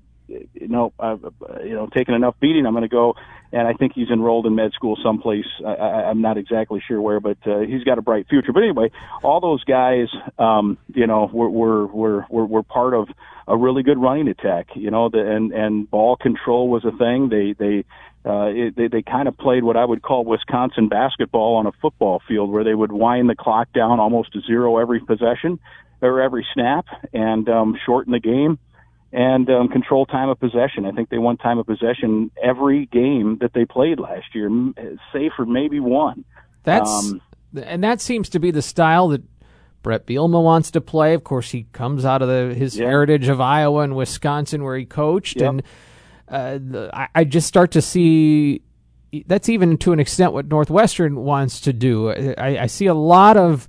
[0.60, 1.24] "No, I've,
[1.64, 2.66] you know, taken enough beating.
[2.66, 3.16] I'm going to go."
[3.54, 5.46] And I think he's enrolled in med school someplace.
[5.66, 8.54] I, I, I'm not exactly sure where, but uh, he's got a bright future.
[8.54, 8.92] But anyway,
[9.24, 10.08] all those guys,
[10.40, 13.10] um, you know, were were were were, were part of
[13.48, 14.68] a really good running attack.
[14.76, 17.30] You know, the, and and ball control was a thing.
[17.30, 17.86] They they
[18.26, 21.72] uh, it, they they kind of played what I would call Wisconsin basketball on a
[21.82, 25.60] football field, where they would wind the clock down almost to zero every possession
[26.02, 28.60] or every snap, and um, shorten the game
[29.14, 30.86] and um, control time of possession.
[30.86, 34.50] I think they won time of possession every game that they played last year,
[35.14, 36.24] save for maybe one.
[36.64, 37.22] That's Um,
[37.56, 39.22] and that seems to be the style that
[39.84, 41.14] Brett Bielema wants to play.
[41.14, 42.86] Of course, he comes out of the, his Yeah.
[42.86, 45.50] heritage of Iowa and Wisconsin, where he coached, Yep.
[45.50, 45.64] and
[46.30, 48.62] uh, the, I, I just start to see
[49.26, 52.12] that's even to an extent what Northwestern wants to do.
[52.38, 53.68] I, I see a lot of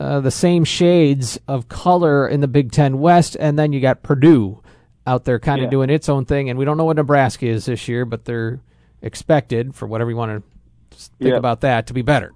[0.00, 4.02] uh, the same shades of color in the Big Ten West, and then you got
[4.02, 4.60] Purdue
[5.06, 5.70] out there kind of Yeah.
[5.70, 6.48] doing its own thing.
[6.50, 8.60] And we don't know what Nebraska is this year, but they're
[9.02, 10.42] expected, for whatever you want
[10.90, 11.36] to think Yeah.
[11.36, 12.32] about that, to be better.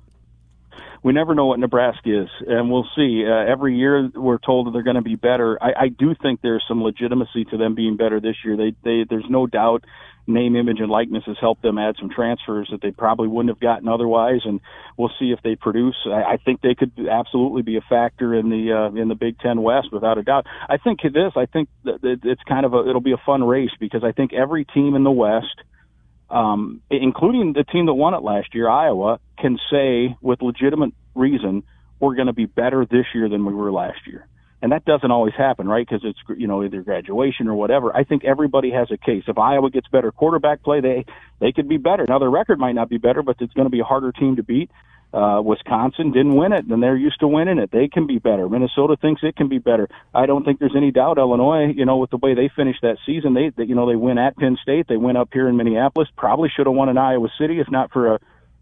[1.02, 3.24] We never know what Nebraska is, and we'll see.
[3.26, 5.58] Uh, every year we're told that they're going to be better.
[5.62, 8.56] I, I do think there's some legitimacy to them being better this year.
[8.56, 9.84] They, they, there's no doubt
[10.28, 13.60] name, image, and likeness has helped them add some transfers that they probably wouldn't have
[13.60, 14.40] gotten otherwise.
[14.44, 14.60] And
[14.96, 15.96] we'll see if they produce.
[16.06, 19.38] I, I think they could absolutely be a factor in the uh, in the Big
[19.38, 20.46] Ten West without a doubt.
[20.68, 21.32] I think this.
[21.36, 24.32] I think that it's kind of a it'll be a fun race because I think
[24.32, 25.62] every team in the West.
[26.30, 31.62] Um, including the team that won it last year, Iowa, can say with legitimate reason
[32.00, 34.28] we're going to be better this year than we were last year
[34.60, 35.86] and that doesn't always happen, right?
[35.88, 37.94] Because it's you know either graduation or whatever.
[37.96, 39.24] I think everybody has a case.
[39.28, 41.04] If Iowa gets better quarterback play, they
[41.40, 42.06] they could be better.
[42.08, 44.36] Now their record might not be better, but it's going to be a harder team
[44.36, 44.70] to beat.
[45.12, 47.70] Uh, Wisconsin didn't win it, and they're used to winning it.
[47.70, 48.48] They can be better.
[48.48, 49.88] Minnesota thinks it can be better.
[50.14, 51.16] I don't think there's any doubt.
[51.16, 53.96] Illinois, you know, with the way they finished that season, they, they you know they
[53.96, 56.08] win at Penn State, they win up here in Minneapolis.
[56.16, 58.18] Probably should have won in Iowa City if not for a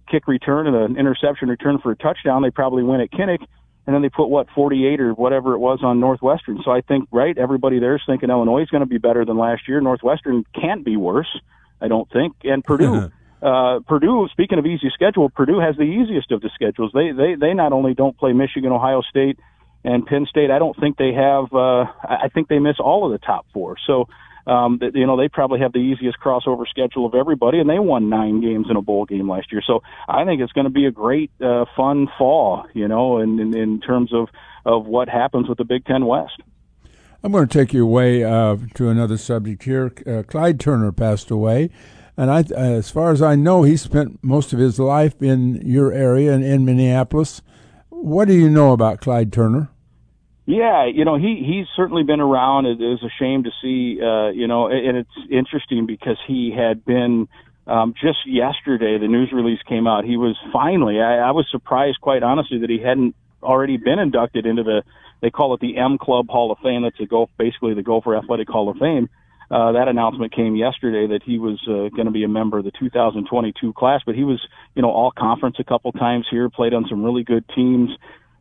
[0.08, 2.42] kick return and an interception return for a touchdown.
[2.42, 3.44] They probably win at Kinnick
[3.86, 6.60] and then they put what 48 or whatever it was on Northwestern.
[6.64, 9.38] So I think right, everybody there is thinking Illinois is going to be better than
[9.38, 9.80] last year.
[9.80, 11.40] Northwestern can't be worse,
[11.80, 12.34] I don't think.
[12.44, 14.28] And Purdue, uh, Purdue.
[14.32, 16.90] Speaking of easy schedule, Purdue has the easiest of the schedules.
[16.94, 19.38] They they they not only don't play Michigan, Ohio State,
[19.84, 20.50] and Penn State.
[20.50, 21.52] I don't think they have.
[21.52, 23.76] Uh, I think they miss all of the top four.
[23.86, 24.08] So
[24.46, 28.08] um, you know, they probably have the easiest crossover schedule of everybody, and they won
[28.08, 29.62] nine games in a bowl game last year.
[29.66, 33.40] So I think it's going to be a great, uh, fun fall, you know, in,
[33.40, 34.28] in, in terms of,
[34.64, 36.40] of what happens with the Big Ten West.
[37.24, 39.92] I'm going to take you away uh, to another subject here.
[40.06, 41.70] Uh, Clyde Turner passed away,
[42.16, 45.92] and I, as far as I know, he spent most of his life in your
[45.92, 47.42] area and in Minneapolis.
[47.88, 49.68] What do you know about Clyde Turner?
[50.46, 52.66] Yeah, you know he he's certainly been around.
[52.66, 56.84] It is a shame to see, uh, you know, and it's interesting because he had
[56.84, 57.26] been
[57.66, 58.96] um, just yesterday.
[58.98, 60.04] The news release came out.
[60.04, 61.00] He was finally.
[61.00, 64.82] I, I was surprised, quite honestly, that he hadn't already been inducted into the.
[65.20, 66.82] They call it the M Club Hall of Fame.
[66.82, 69.08] That's a golf, basically the Gopher Athletic Hall of Fame.
[69.08, 72.64] Uh, that announcement came yesterday that he was uh, going to be a member of
[72.64, 74.00] the 2022 class.
[74.04, 74.40] But he was,
[74.74, 77.90] you know, all conference a couple times here, played on some really good teams.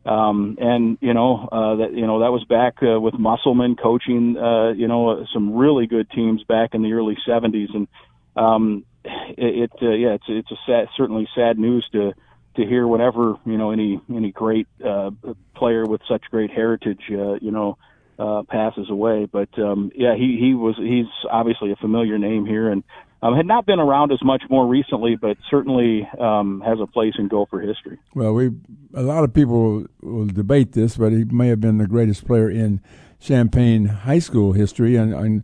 [0.04, 4.36] Um, and you know uh, that you know that was back uh, with Musselman coaching
[4.36, 7.88] uh, you know some really good teams back in the early 70s, and
[8.36, 12.14] um, it, it uh, yeah it's it's a sad, certainly sad news to
[12.54, 15.10] to hear whenever you know any any great uh,
[15.56, 17.76] player with such great heritage uh, you know
[18.18, 19.26] uh, passes away.
[19.30, 22.82] But um, yeah, he he was he's obviously a familiar name here, and
[23.22, 27.14] um, had not been around as much more recently, but certainly um, has a place
[27.18, 27.98] in Gopher history.
[28.14, 28.50] Well, we
[28.94, 32.50] a lot of people will debate this, but he may have been the greatest player
[32.50, 32.80] in
[33.18, 35.42] Champaign high school history, and, and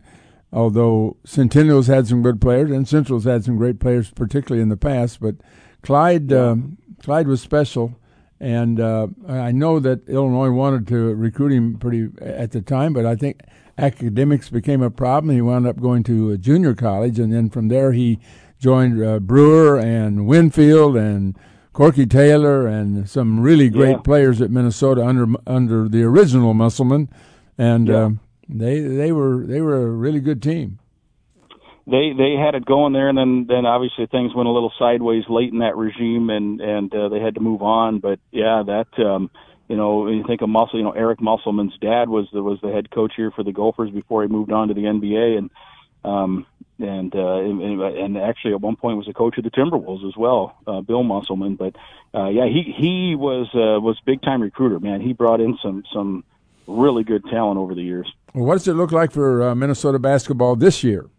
[0.51, 4.77] although Centennial's had some good players and Central's had some great players, particularly in the
[4.77, 5.35] past, but
[5.81, 7.95] Clyde um, Clyde was special.
[8.43, 13.05] And uh, I know that Illinois wanted to recruit him pretty at the time, but
[13.05, 13.39] I think
[13.77, 15.33] academics became a problem.
[15.33, 18.19] He wound up going to a junior college, and then from there he
[18.59, 21.39] joined uh, Brewer and Winfield and
[21.71, 23.97] Corky Taylor and some really great yeah.
[23.99, 27.07] players at Minnesota under under the original Musselman,
[27.57, 27.95] and yeah.
[27.95, 28.09] uh,
[28.49, 30.79] they they were they were a really good team.
[31.85, 35.25] They they had it going there, and then then obviously things went a little sideways
[35.27, 37.99] late in that regime, and and uh, they had to move on.
[37.99, 39.03] But yeah, that.
[39.03, 39.29] Um,
[39.69, 42.71] you know, you think of Muscle, you know, Eric Musselman's dad was the was the
[42.71, 45.49] head coach here for the Gophers before he moved on to the NBA, and
[46.03, 46.45] um,
[46.79, 50.17] and, uh, and and actually at one point was a coach of the Timberwolves as
[50.17, 51.55] well, uh, Bill Musselman.
[51.55, 51.75] But
[52.13, 54.79] uh, yeah, he he was uh, was big time recruiter.
[54.79, 56.23] Man, he brought in some some
[56.67, 58.11] really good talent over the years.
[58.33, 61.09] What does it look like for uh, Minnesota basketball this year?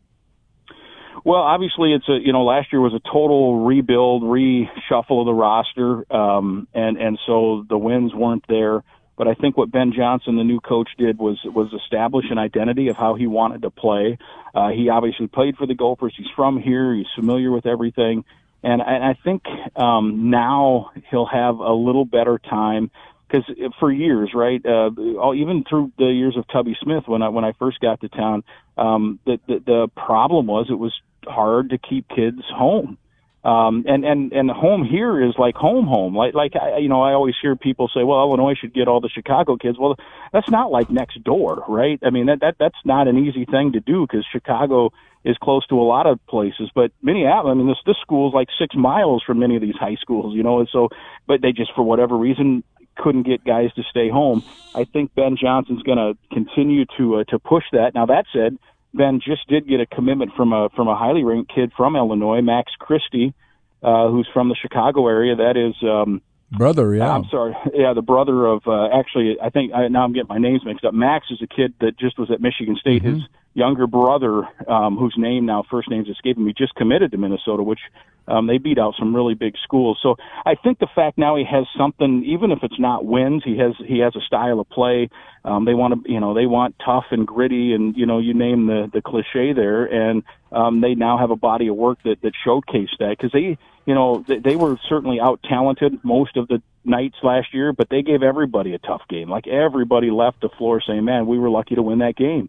[1.24, 5.32] Well, obviously, it's a you know last year was a total rebuild, reshuffle of the
[5.32, 8.84] roster, um, and and so the wins weren't there.
[9.16, 12.88] But I think what Ben Johnson, the new coach, did was was establish an identity
[12.88, 14.18] of how he wanted to play.
[14.54, 16.14] Uh, he obviously played for the Gophers.
[16.14, 16.94] He's from here.
[16.94, 18.26] He's familiar with everything,
[18.62, 19.44] and, I think
[19.76, 22.90] um, now he'll have a little better time
[23.28, 23.44] because
[23.80, 24.90] for years, right, uh,
[25.32, 28.44] even through the years of Tubby Smith, when I when I first got to town,
[28.76, 30.92] um, the, the the problem was it was
[31.28, 32.98] hard to keep kids home.
[33.44, 36.16] Um, and, and, and home here is like home, home.
[36.16, 39.02] Like, like, I, you know, I always hear people say, well, Illinois should get all
[39.02, 39.78] the Chicago kids.
[39.78, 39.96] Well,
[40.32, 41.98] that's not like next door, right?
[42.02, 44.92] I mean, that, that, that's not an easy thing to do because Chicago
[45.24, 48.34] is close to a lot of places, but Minneapolis, I mean, this, this school is
[48.34, 50.88] like six miles from many of these high schools, you know, and so,
[51.26, 52.62] but they just, for whatever reason,
[52.96, 54.42] couldn't get guys to stay home.
[54.74, 57.94] I think Ben Johnson's going to continue to, uh, to push that.
[57.94, 58.58] Now, that said,
[58.94, 62.40] Ben just did get a commitment from a from a highly ranked kid from Illinois,
[62.40, 63.34] Max Christie,
[63.82, 65.36] uh, who's from the Chicago area.
[65.36, 66.22] That is um,
[66.56, 67.10] Brother, yeah.
[67.10, 67.56] I'm sorry.
[67.74, 70.84] Yeah, the brother of uh, actually, I think I, now I'm getting my names mixed
[70.84, 70.94] up.
[70.94, 73.02] Max is a kid that just was at Michigan State.
[73.02, 73.14] Mm-hmm.
[73.14, 73.22] His
[73.54, 77.80] younger brother, um, whose name now first name's escaping me, just committed to Minnesota, which
[78.26, 79.98] um, they beat out some really big schools.
[80.02, 83.58] So I think the fact now he has something, even if it's not wins, he
[83.58, 85.10] has he has a style of play.
[85.44, 88.32] Um, they want to, you know, they want tough and gritty, and you know, you
[88.32, 92.22] name the the cliche there, and um, they now have a body of work that
[92.22, 96.48] that showcased that because they, you know, they, they were certainly out talented most of
[96.48, 99.28] the nights last year, but they gave everybody a tough game.
[99.28, 102.48] Like everybody left the floor saying, "Man, we were lucky to win that game,"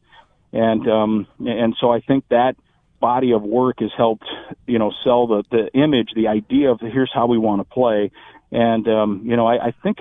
[0.53, 2.55] and um, and so I think that
[2.99, 4.25] body of work has helped,
[4.65, 8.11] you know, sell the the image, the idea of here's how we want to play,
[8.51, 9.97] and um, you know, I, I think.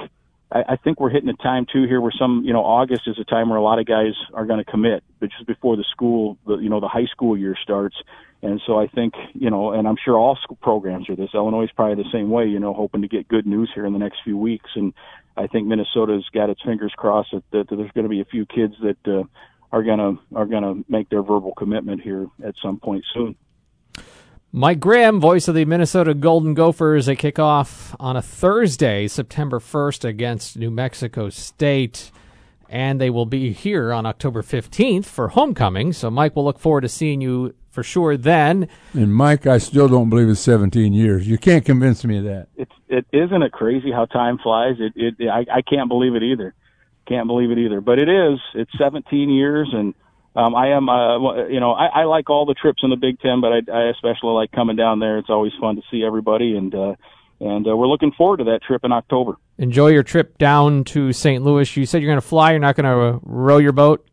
[0.52, 3.18] I, I think we're hitting a time too here where some, you know, August is
[3.18, 5.84] a time where a lot of guys are going to commit, but just before the
[5.90, 7.96] school, the, you know, the high school year starts.
[8.42, 11.30] And so I think, you know, and I'm sure all school programs are this.
[11.32, 13.94] Illinois is probably the same way, you know, hoping to get good news here in
[13.94, 14.70] the next few weeks.
[14.76, 14.92] And
[15.34, 18.26] I think Minnesota's got its fingers crossed that, that, that there's going to be a
[18.26, 19.24] few kids that uh,
[19.74, 23.34] are going to are going to make their verbal commitment here at some point soon.
[24.52, 29.58] Mike Grimm, voice of the Minnesota Golden Gophers, they kick off on a Thursday, September
[29.58, 32.12] 1st, against New Mexico State.
[32.68, 35.92] And they will be here on October 15th for homecoming.
[35.92, 38.68] So, Mike, we'll look forward to seeing you for sure then.
[38.92, 41.26] And Mike, I still don't believe it's 17 years.
[41.26, 42.46] You can't convince me of that.
[42.56, 44.76] It's it isn't it crazy how time flies.
[44.78, 46.54] It it I, I can't believe it either.
[47.06, 47.80] Can't believe it either.
[47.80, 48.38] But it is.
[48.54, 49.94] It's 17 years, and
[50.36, 50.88] um, I am.
[50.88, 53.60] Uh, you know, I, I like all the trips in the Big Ten, but I,
[53.72, 55.18] I especially like coming down there.
[55.18, 56.94] It's always fun to see everybody, and uh,
[57.40, 59.36] and uh, we're looking forward to that trip in October.
[59.58, 61.42] Enjoy your trip down to St.
[61.44, 61.76] Louis.
[61.76, 62.52] You said you're going to fly.
[62.52, 64.06] You're not going to row your boat.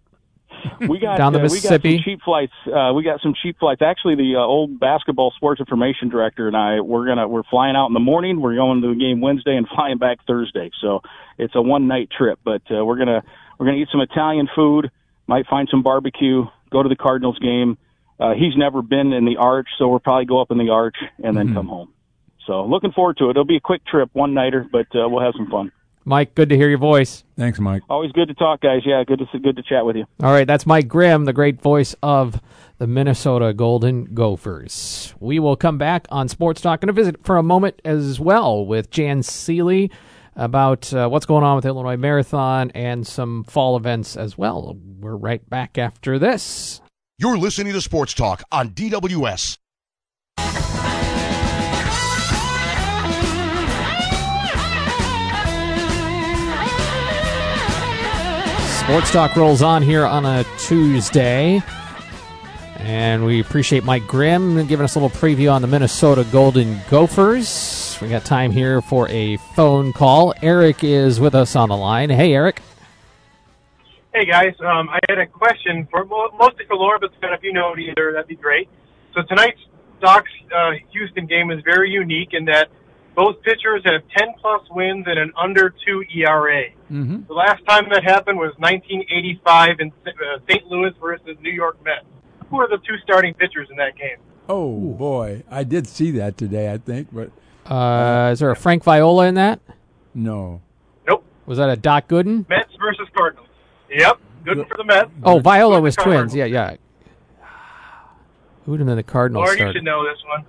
[0.88, 1.90] We got Down the uh, Mississippi?
[1.90, 2.54] We got some cheap flights.
[2.66, 3.82] Uh, we got some cheap flights.
[3.82, 7.88] Actually, the uh, old basketball sports information director and I we're gonna we're flying out
[7.88, 8.42] in the morning.
[8.42, 10.72] We're going to the game Wednesday and flying back Thursday.
[10.82, 11.02] So
[11.38, 13.24] it's a one night trip, but uh, we're gonna
[13.58, 14.92] we're gonna eat some Italian food.
[15.28, 16.46] Might find some barbecue.
[16.72, 17.78] Go to the Cardinals game.
[18.20, 20.98] Uh, he's never been in the Arch, so we'll probably go up in the Arch
[21.24, 21.92] and then come home.
[22.46, 23.32] So looking forward to it.
[23.32, 25.72] It'll be a quick trip, one nighter, but uh, we'll have some fun.
[26.04, 27.24] Mike, good to hear your voice.
[27.38, 27.84] Thanks, Mike.
[27.90, 28.82] Always good to talk, guys.
[28.86, 30.06] Yeah, good to good to chat with you.
[30.22, 32.42] All right, that's Mike Grimm, the great voice of
[32.80, 35.14] the Minnesota Golden Gophers.
[35.20, 36.82] We will come back on Sports Talk.
[36.82, 39.92] Going to visit for a moment as well with Jan Seeley
[40.36, 44.78] about uh, what's going on with the Illinois Marathon and some fall events as well.
[45.00, 46.82] We're right back after this.
[47.20, 49.58] You're listening to Sports Talk on DWS.
[58.84, 61.62] Sports Talk rolls on here on a Tuesday.
[62.78, 67.98] And we appreciate Mike Grimm giving us a little preview on the Minnesota Golden Gophers.
[68.02, 70.34] We got time here for a phone call.
[70.42, 72.10] Eric is with us on the line.
[72.10, 72.62] Hey, Eric.
[74.14, 77.54] Hey guys, um, I had a question for mo- mostly for Loren, but if you
[77.54, 78.68] know it either, that'd be great.
[79.14, 79.62] So tonight's
[80.02, 82.70] Sox uh, Houston game is very unique in that
[83.16, 86.70] both pitchers have 10 plus wins and an under two ERA.
[86.92, 87.24] Mm-hmm.
[87.28, 90.66] The last time that happened was 1985 in uh, St.
[90.68, 92.06] Louis versus New York Mets.
[92.50, 94.18] Who are the two starting pitchers in that game?
[94.50, 96.72] Oh boy, I did see that today.
[96.74, 97.32] I think, but
[97.72, 99.60] Uh, is there a Frank Viola in that?
[100.14, 100.62] no.
[101.08, 102.48] Nope, Was that a Doc Gooden?
[102.50, 103.48] Mets versus Cardinals.
[103.90, 105.10] Yep, good for the Mets.
[105.24, 106.34] Oh, Viola was twins.
[106.34, 106.36] Cardinals.
[106.36, 106.76] Yeah, yeah.
[108.66, 109.78] Who would have been the Cardinals Loren, you started?
[109.80, 110.46] should know this one.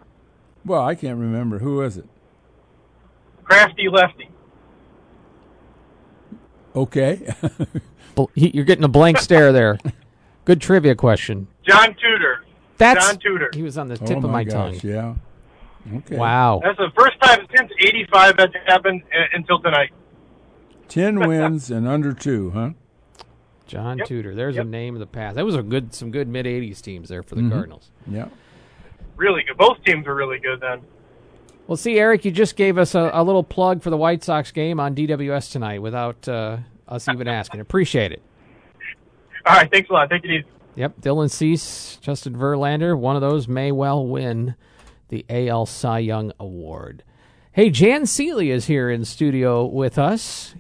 [0.65, 2.07] Well, I can't remember who was it.
[3.45, 4.29] Crafty lefty.
[6.75, 7.35] Okay,
[8.35, 9.79] You're getting a blank stare there.
[10.47, 11.49] Good trivia question.
[11.69, 12.45] John Tudor.
[12.79, 13.51] That's John Tudor.
[13.53, 14.91] he was on the oh tip my, of my gosh, tongue.
[14.91, 15.15] yeah.
[15.99, 16.17] Okay.
[16.17, 16.61] Wow.
[16.65, 19.91] That's the first time since '85 that's happened uh, until tonight.
[20.89, 22.71] Ten wins and under two, huh?
[23.67, 24.07] John Yep.
[24.07, 24.35] Tudor.
[24.35, 25.37] There's a name of the past.
[25.37, 27.51] That was a good, some good mid '80s teams there for the Mhm.
[27.53, 27.91] Cardinals.
[28.07, 28.29] Yeah.
[29.17, 29.57] Really good.
[29.59, 30.81] Both teams are really good then.
[31.73, 34.51] Well, see, Eric, you just gave us a, a little plug for the White Sox
[34.53, 37.61] game on DWS tonight without uh, us even asking.
[37.61, 38.23] Appreciate it.
[39.47, 40.11] All right, thanks a lot.
[40.11, 40.45] Take it easy.
[40.75, 44.55] Yep, Dylan Cease, Justin Verlander, one of those may well win
[45.09, 47.05] the AL Cy Young Award.
[47.53, 50.55] Hey, Jan Seeley is here in studio with us,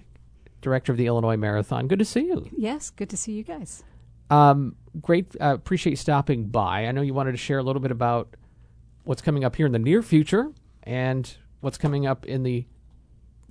[0.62, 1.88] director of the Illinois Marathon.
[1.88, 2.48] Good to see you.
[2.56, 3.84] Yes, good to see you guys.
[4.30, 5.36] Um, great.
[5.38, 6.86] Uh, appreciate stopping by.
[6.86, 8.34] I know you wanted to share a little bit about
[9.04, 10.54] what's coming up here in the near future
[10.84, 12.66] and what's coming up in the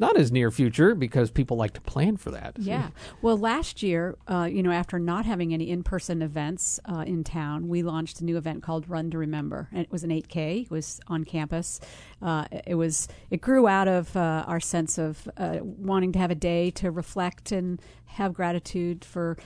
[0.01, 2.57] not as near future because people like to plan for that.
[2.57, 2.89] Yeah.
[3.21, 7.67] Well, last year, uh, you know, after not having any in-person events uh, in town,
[7.67, 10.63] we launched a new event called Run to Remember, and it was an 8K.
[10.63, 11.79] It was on campus.
[12.19, 16.31] Uh, it was it grew out of uh, our sense of uh, wanting to have
[16.31, 19.37] a day to reflect and have gratitude for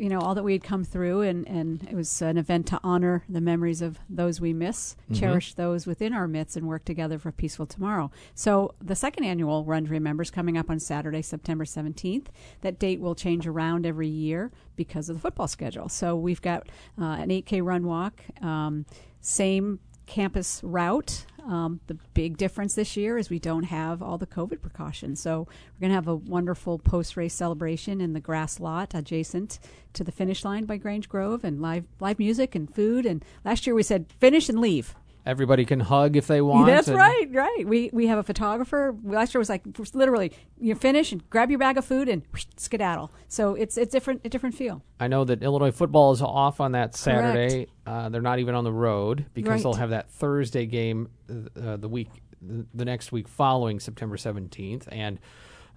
[0.00, 2.80] you know all that we had come through and, and it was an event to
[2.82, 7.18] honor the memories of those we miss cherish those within our midst and work together
[7.18, 8.10] for a peaceful tomorrow.
[8.34, 12.26] So the second annual run to remember is coming up on saturday september 17th
[12.62, 15.88] that date will change around every year because of the football schedule.
[15.88, 18.86] So we've got uh, an 8k run walk um,
[19.20, 19.80] same
[20.10, 21.24] campus route.
[21.46, 25.22] Um, the big difference this year is we don't have all the COVID precautions.
[25.22, 29.58] So we're going to have a wonderful post race celebration in the grass lot adjacent
[29.94, 33.06] to the finish line by Grange Grove and live live music and food.
[33.06, 34.94] And last year we said finish and leave.
[35.26, 36.66] Everybody can hug if they want.
[36.66, 37.64] That's right, right.
[37.66, 38.96] We we have a photographer.
[39.04, 39.62] Last year was like
[39.94, 43.10] literally you finish and grab your bag of food and whoosh, skedaddle.
[43.28, 44.82] So it's it's different a different feel.
[44.98, 47.66] I know that Illinois football is off on that Saturday.
[47.86, 49.62] Uh, they're not even on the road because Right.
[49.62, 52.08] they'll have that Thursday game uh, the week,
[52.40, 54.88] the next week following September 17th.
[54.90, 55.18] And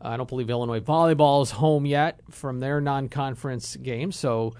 [0.01, 4.53] I don't believe Illinois volleyball is home yet from their non-conference game, so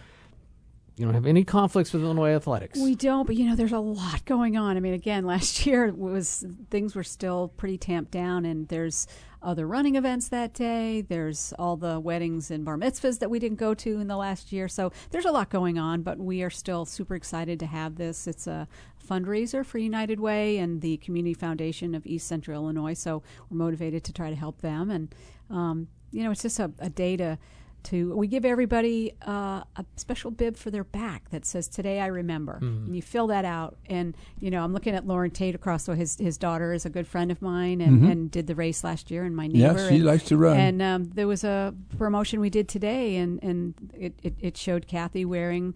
[0.96, 2.80] you don't have any conflicts with Illinois athletics.
[2.80, 4.78] We don't, but you know, there's a lot going on.
[4.78, 9.08] I mean, again, last year was things were still pretty tamped down, and there's
[9.42, 11.02] other running events that day.
[11.02, 14.52] There's all the weddings and bar mitzvahs that we didn't go to in the last
[14.52, 14.68] year.
[14.68, 18.28] So there's a lot going on, but we are still super excited to have this.
[18.28, 18.68] It's a
[19.06, 22.94] fundraiser for United Way and the Community Foundation of East Central Illinois.
[22.94, 25.14] So we're motivated to try to help them, and
[25.50, 27.40] um, you know, it's just a, a day to
[27.86, 32.08] to we give everybody uh, a special bib for their back that says today i
[32.08, 32.58] remember.
[32.62, 33.78] And you fill that out.
[33.90, 36.90] And you know i'm looking at Loren Tate across so his his daughter is a
[36.90, 39.90] good friend of mine and, and did the race last year and my Yeah, neighbor
[39.90, 40.58] she and, likes to run.
[40.58, 44.88] and um, there was a promotion we did today and and it, it, it showed
[44.88, 45.74] kathy wearing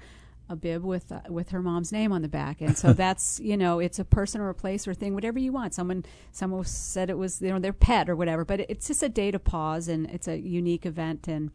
[0.50, 3.58] a bib with uh, with her mom's name on the back, and so that's you
[3.58, 5.74] know it's a person or a place or thing, whatever you want.
[5.74, 9.10] Someone someone said it was you know their pet or whatever, but it's just a
[9.10, 11.52] day to pause, and it's a unique event, and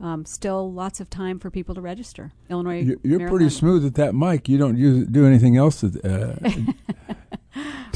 [0.00, 2.32] um, still lots of time for people to register.
[2.50, 4.48] Illinois, You're, you're pretty smooth at that mic.
[4.48, 5.80] You don't use, do anything else.
[5.80, 7.04] That, uh,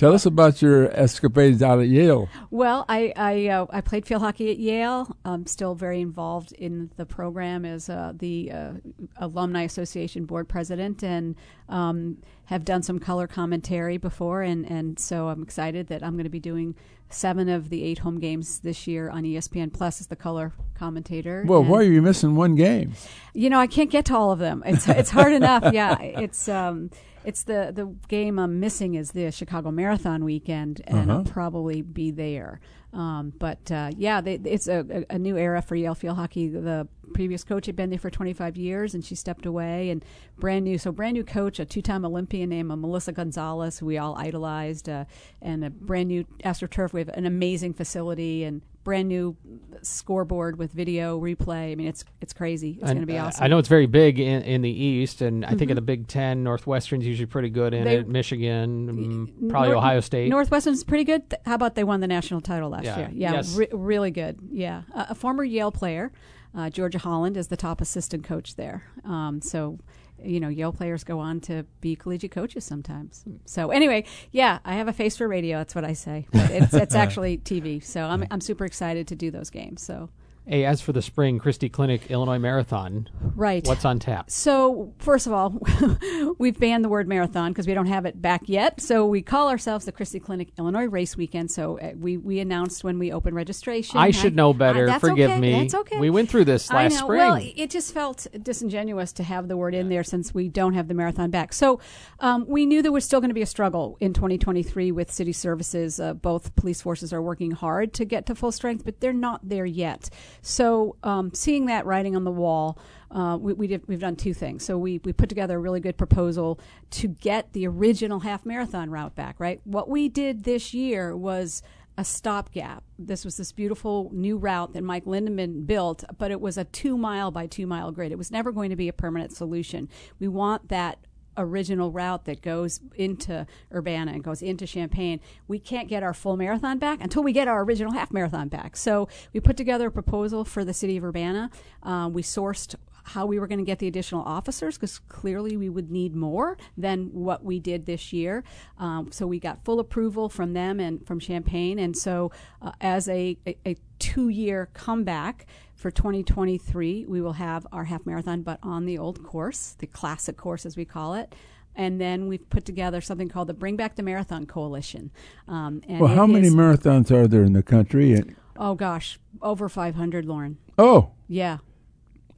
[0.01, 2.29] tell us about your escapades out at Yale.
[2.51, 5.15] Well, I I, uh, I played field hockey at Yale.
[5.27, 8.73] I'm still very involved in the program as uh, the uh,
[9.19, 11.37] alumni association board president, and
[11.69, 14.43] um, have done some color commentary before.
[14.43, 16.75] And, and so I'm excited that I'm going to be doing
[17.11, 21.45] seven of the eight home games this year on ESPN Plus as the color commentator.
[21.47, 22.95] Well, And- why are you missing one game?
[23.35, 24.63] you know, I can't get to all of them.
[24.67, 25.73] It's it's hard enough.
[25.73, 26.91] Yeah, it's um,
[27.25, 31.31] it's the the game I'm missing is the Chicago Marathon weekend, and I'll Uh-huh.
[31.33, 32.61] probably be there.
[32.93, 36.49] Um, but uh, yeah, they, it's a, a, new era for Yale field hockey.
[36.49, 39.91] The previous coach had been there for 25 years, and she stepped away.
[39.91, 40.05] And
[40.41, 44.16] brand new, so brand new coach, a two-time Olympian named Melissa Gonzalez, who we all
[44.16, 45.05] idolized, uh,
[45.41, 46.93] and a brand new AstroTurf.
[46.93, 48.61] We have an amazing facility and
[48.91, 49.36] brand new
[49.82, 51.70] scoreboard with video replay.
[51.70, 52.72] I mean, it's it's crazy.
[52.80, 53.45] It's going to be uh, awesome.
[53.45, 56.09] I know it's very big in, in the East, and I think in the Big
[56.09, 58.09] Ten, Northwestern's usually pretty good in They- it.
[58.09, 60.28] Michigan, mm, probably Nor- Ohio State.
[60.28, 61.22] Northwestern's pretty good.
[61.47, 62.99] How about they won the national title last Yeah.
[62.99, 63.11] year?
[63.12, 63.57] Yeah, Yes.
[63.57, 64.41] re- really good.
[64.51, 66.11] Yeah, uh, a former Yale player,
[66.53, 68.82] uh, Georgia Holland, is the top assistant coach there.
[69.05, 69.78] Um, so,
[70.25, 73.23] you know, Yale players go on to be collegiate coaches sometimes.
[73.23, 73.37] Hmm.
[73.45, 75.59] So, anyway, yeah, I have a face for radio.
[75.59, 76.27] That's what I say.
[76.33, 77.83] But it's it's actually TV.
[77.83, 79.83] So I'm I'm super excited to do those games.
[79.83, 80.11] So.
[80.47, 83.64] Hey, as for the spring Christie Clinic Illinois Marathon, Right.
[83.66, 84.30] what's on tap?
[84.30, 85.61] So, first of all,
[86.38, 88.80] we've banned the word marathon because we don't have it back yet.
[88.80, 91.51] So, we call ourselves the Christie Clinic Illinois Race Weekend.
[91.51, 93.99] So, uh, we, we announced when we opened registration.
[93.99, 94.91] I should know better.
[94.99, 95.41] Forgive okay.
[95.41, 95.61] me.
[95.61, 95.99] That's okay.
[95.99, 97.18] We went through this I last spring.
[97.18, 100.88] Well, it just felt disingenuous to have the word in there since we don't have
[100.88, 101.53] the marathon back.
[101.53, 101.80] So
[102.18, 105.32] um, we knew there was still going to be a struggle in 2023 with city
[105.32, 106.01] services.
[106.01, 109.41] Uh, both police forces are working hard to get to full strength, but they're not
[109.49, 110.11] there yet.
[110.43, 112.78] So um, seeing that writing on the wall.
[113.11, 114.64] Uh, we, we did, we've done two things.
[114.64, 116.61] So we, we put together a really good proposal
[116.91, 119.61] to get the original half marathon route back, right?
[119.64, 121.61] What we did this year was
[121.99, 122.83] a stopgap.
[122.99, 126.97] This was this beautiful new route that Mike Lindeman built, but it was a two
[126.97, 128.12] mile by two mile grid.
[128.12, 129.89] It was never going to be a permanent solution.
[130.18, 130.99] We want that
[131.41, 136.36] original route that goes into Urbana and goes into Champaign, we can't get our full
[136.36, 138.76] marathon back until we get our original half marathon back.
[138.76, 141.51] So we put together a proposal for the city of Urbana.
[141.82, 142.74] Uh, we sourced
[143.05, 146.57] how we were going to get the additional officers because clearly we would need more
[146.77, 148.45] than what we did this year.
[148.79, 151.79] Um, so we got full approval from them and from Champaign.
[151.79, 152.31] And so,
[152.63, 155.47] uh, as a, a, a two year comeback
[155.77, 160.37] for 2023, we will have our half marathon, but on the old course, the classic
[160.37, 161.35] course as we call it.
[161.77, 165.11] And then we've put together something called the Bring Back the Marathon Coalition.
[165.49, 168.13] Um, and well, how many marathons are there in the country?
[168.13, 170.59] And, Oh gosh, over 500, Loren.
[170.77, 171.59] oh, Yeah.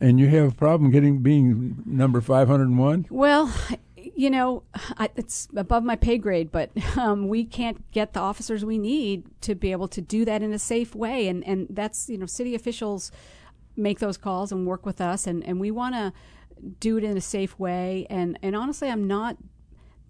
[0.03, 3.07] And you have a problem getting being number 501?
[3.09, 3.55] Well,
[3.97, 4.65] you know,
[4.99, 9.25] I, it's above my pay grade, but um, we can't get the officers we need
[9.43, 12.27] to be able to do that in a safe way, and and that's you know,
[12.27, 13.13] city officials
[13.77, 16.13] make those calls and work with us, and and we want to
[16.81, 19.37] do it in a safe way, and and honestly, I'm not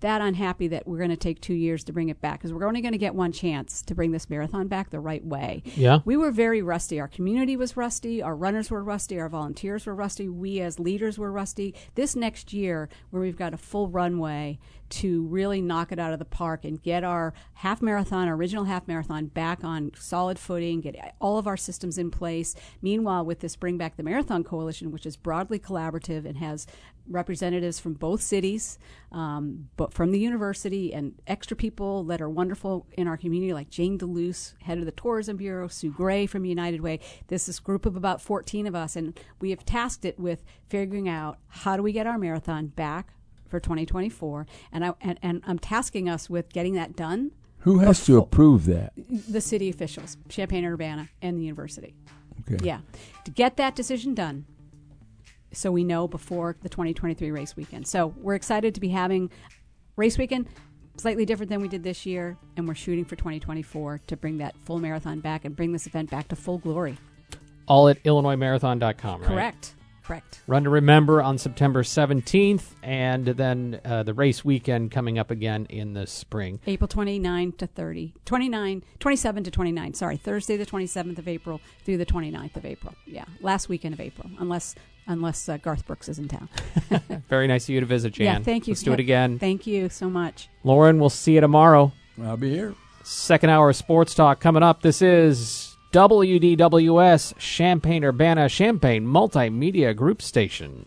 [0.03, 2.67] that unhappy that we're going to take two years to bring it back because we're
[2.67, 5.63] only going to get one chance to bring this marathon back the right way.
[5.75, 6.01] Yeah.
[6.05, 7.01] We were very rusty.
[7.01, 8.23] Our community was rusty.
[8.23, 9.19] Our runners were rusty.
[9.19, 10.29] Our volunteers were rusty.
[10.29, 11.75] We as leaders were rusty.
[11.95, 14.59] This next year, where we've got a full runway
[14.93, 18.65] to really knock it out of the park and get our half marathon, our original
[18.65, 22.55] half marathon, back on solid footing, get all of our systems in place.
[22.83, 26.67] Meanwhile, with this Bring Back the Marathon Coalition, which is broadly collaborative and has
[27.09, 28.79] representatives from both cities,
[29.13, 33.71] um, but from the university and extra people that are wonderful in our community, like
[33.71, 37.01] Jayne DeLuce, head of the Tourism Bureau, Sue Gray from United Way.
[37.29, 40.45] This is a group of about 14 of us, and we have tasked it with
[40.69, 43.15] figuring out how do we get our marathon back
[43.53, 47.33] for 2024, and I and, and I'm tasking us with getting that done.
[47.59, 48.93] Who has to approve that?
[48.97, 51.95] The city officials, Champaign Urbana, and the university.
[52.41, 52.65] Okay.
[52.65, 52.81] Yeah,
[53.25, 54.47] to get that decision done,
[55.53, 57.87] so we know before the 2023 race weekend.
[57.87, 59.31] So we're excited to be having
[59.97, 60.49] race weekend,
[60.97, 64.57] slightly different than we did this year, and we're shooting for 2024 to bring that
[64.65, 66.97] full marathon back and bring this event back to full glory.
[67.69, 69.29] All at IllinoisMarathon.com, right?
[69.29, 69.75] Correct.
[70.05, 70.41] Correct.
[70.47, 75.67] Run to Remember on September 17th, and then uh, the race weekend coming up again
[75.71, 76.61] in the spring.
[76.67, 79.95] April 29 to 30, 29, 27 to 29.
[79.95, 82.95] Sorry, Thursday the 27th of April through the 29th of April.
[83.07, 84.75] Yeah, last weekend of April, unless
[85.07, 86.49] unless uh, Garth Brooks is in town.
[87.29, 88.27] Very nice of you to visit, Jan.
[88.27, 88.73] Yeah, thank you.
[88.73, 89.39] Let's do it again.
[89.39, 90.49] Thank you so much.
[90.65, 91.93] Loren, we'll see you tomorrow.
[92.23, 92.75] I'll be here.
[93.05, 94.83] Second hour of Sports Talk coming up.
[94.83, 100.87] This is WDWS Champaign Urbana Champaign Multimedia Group Station.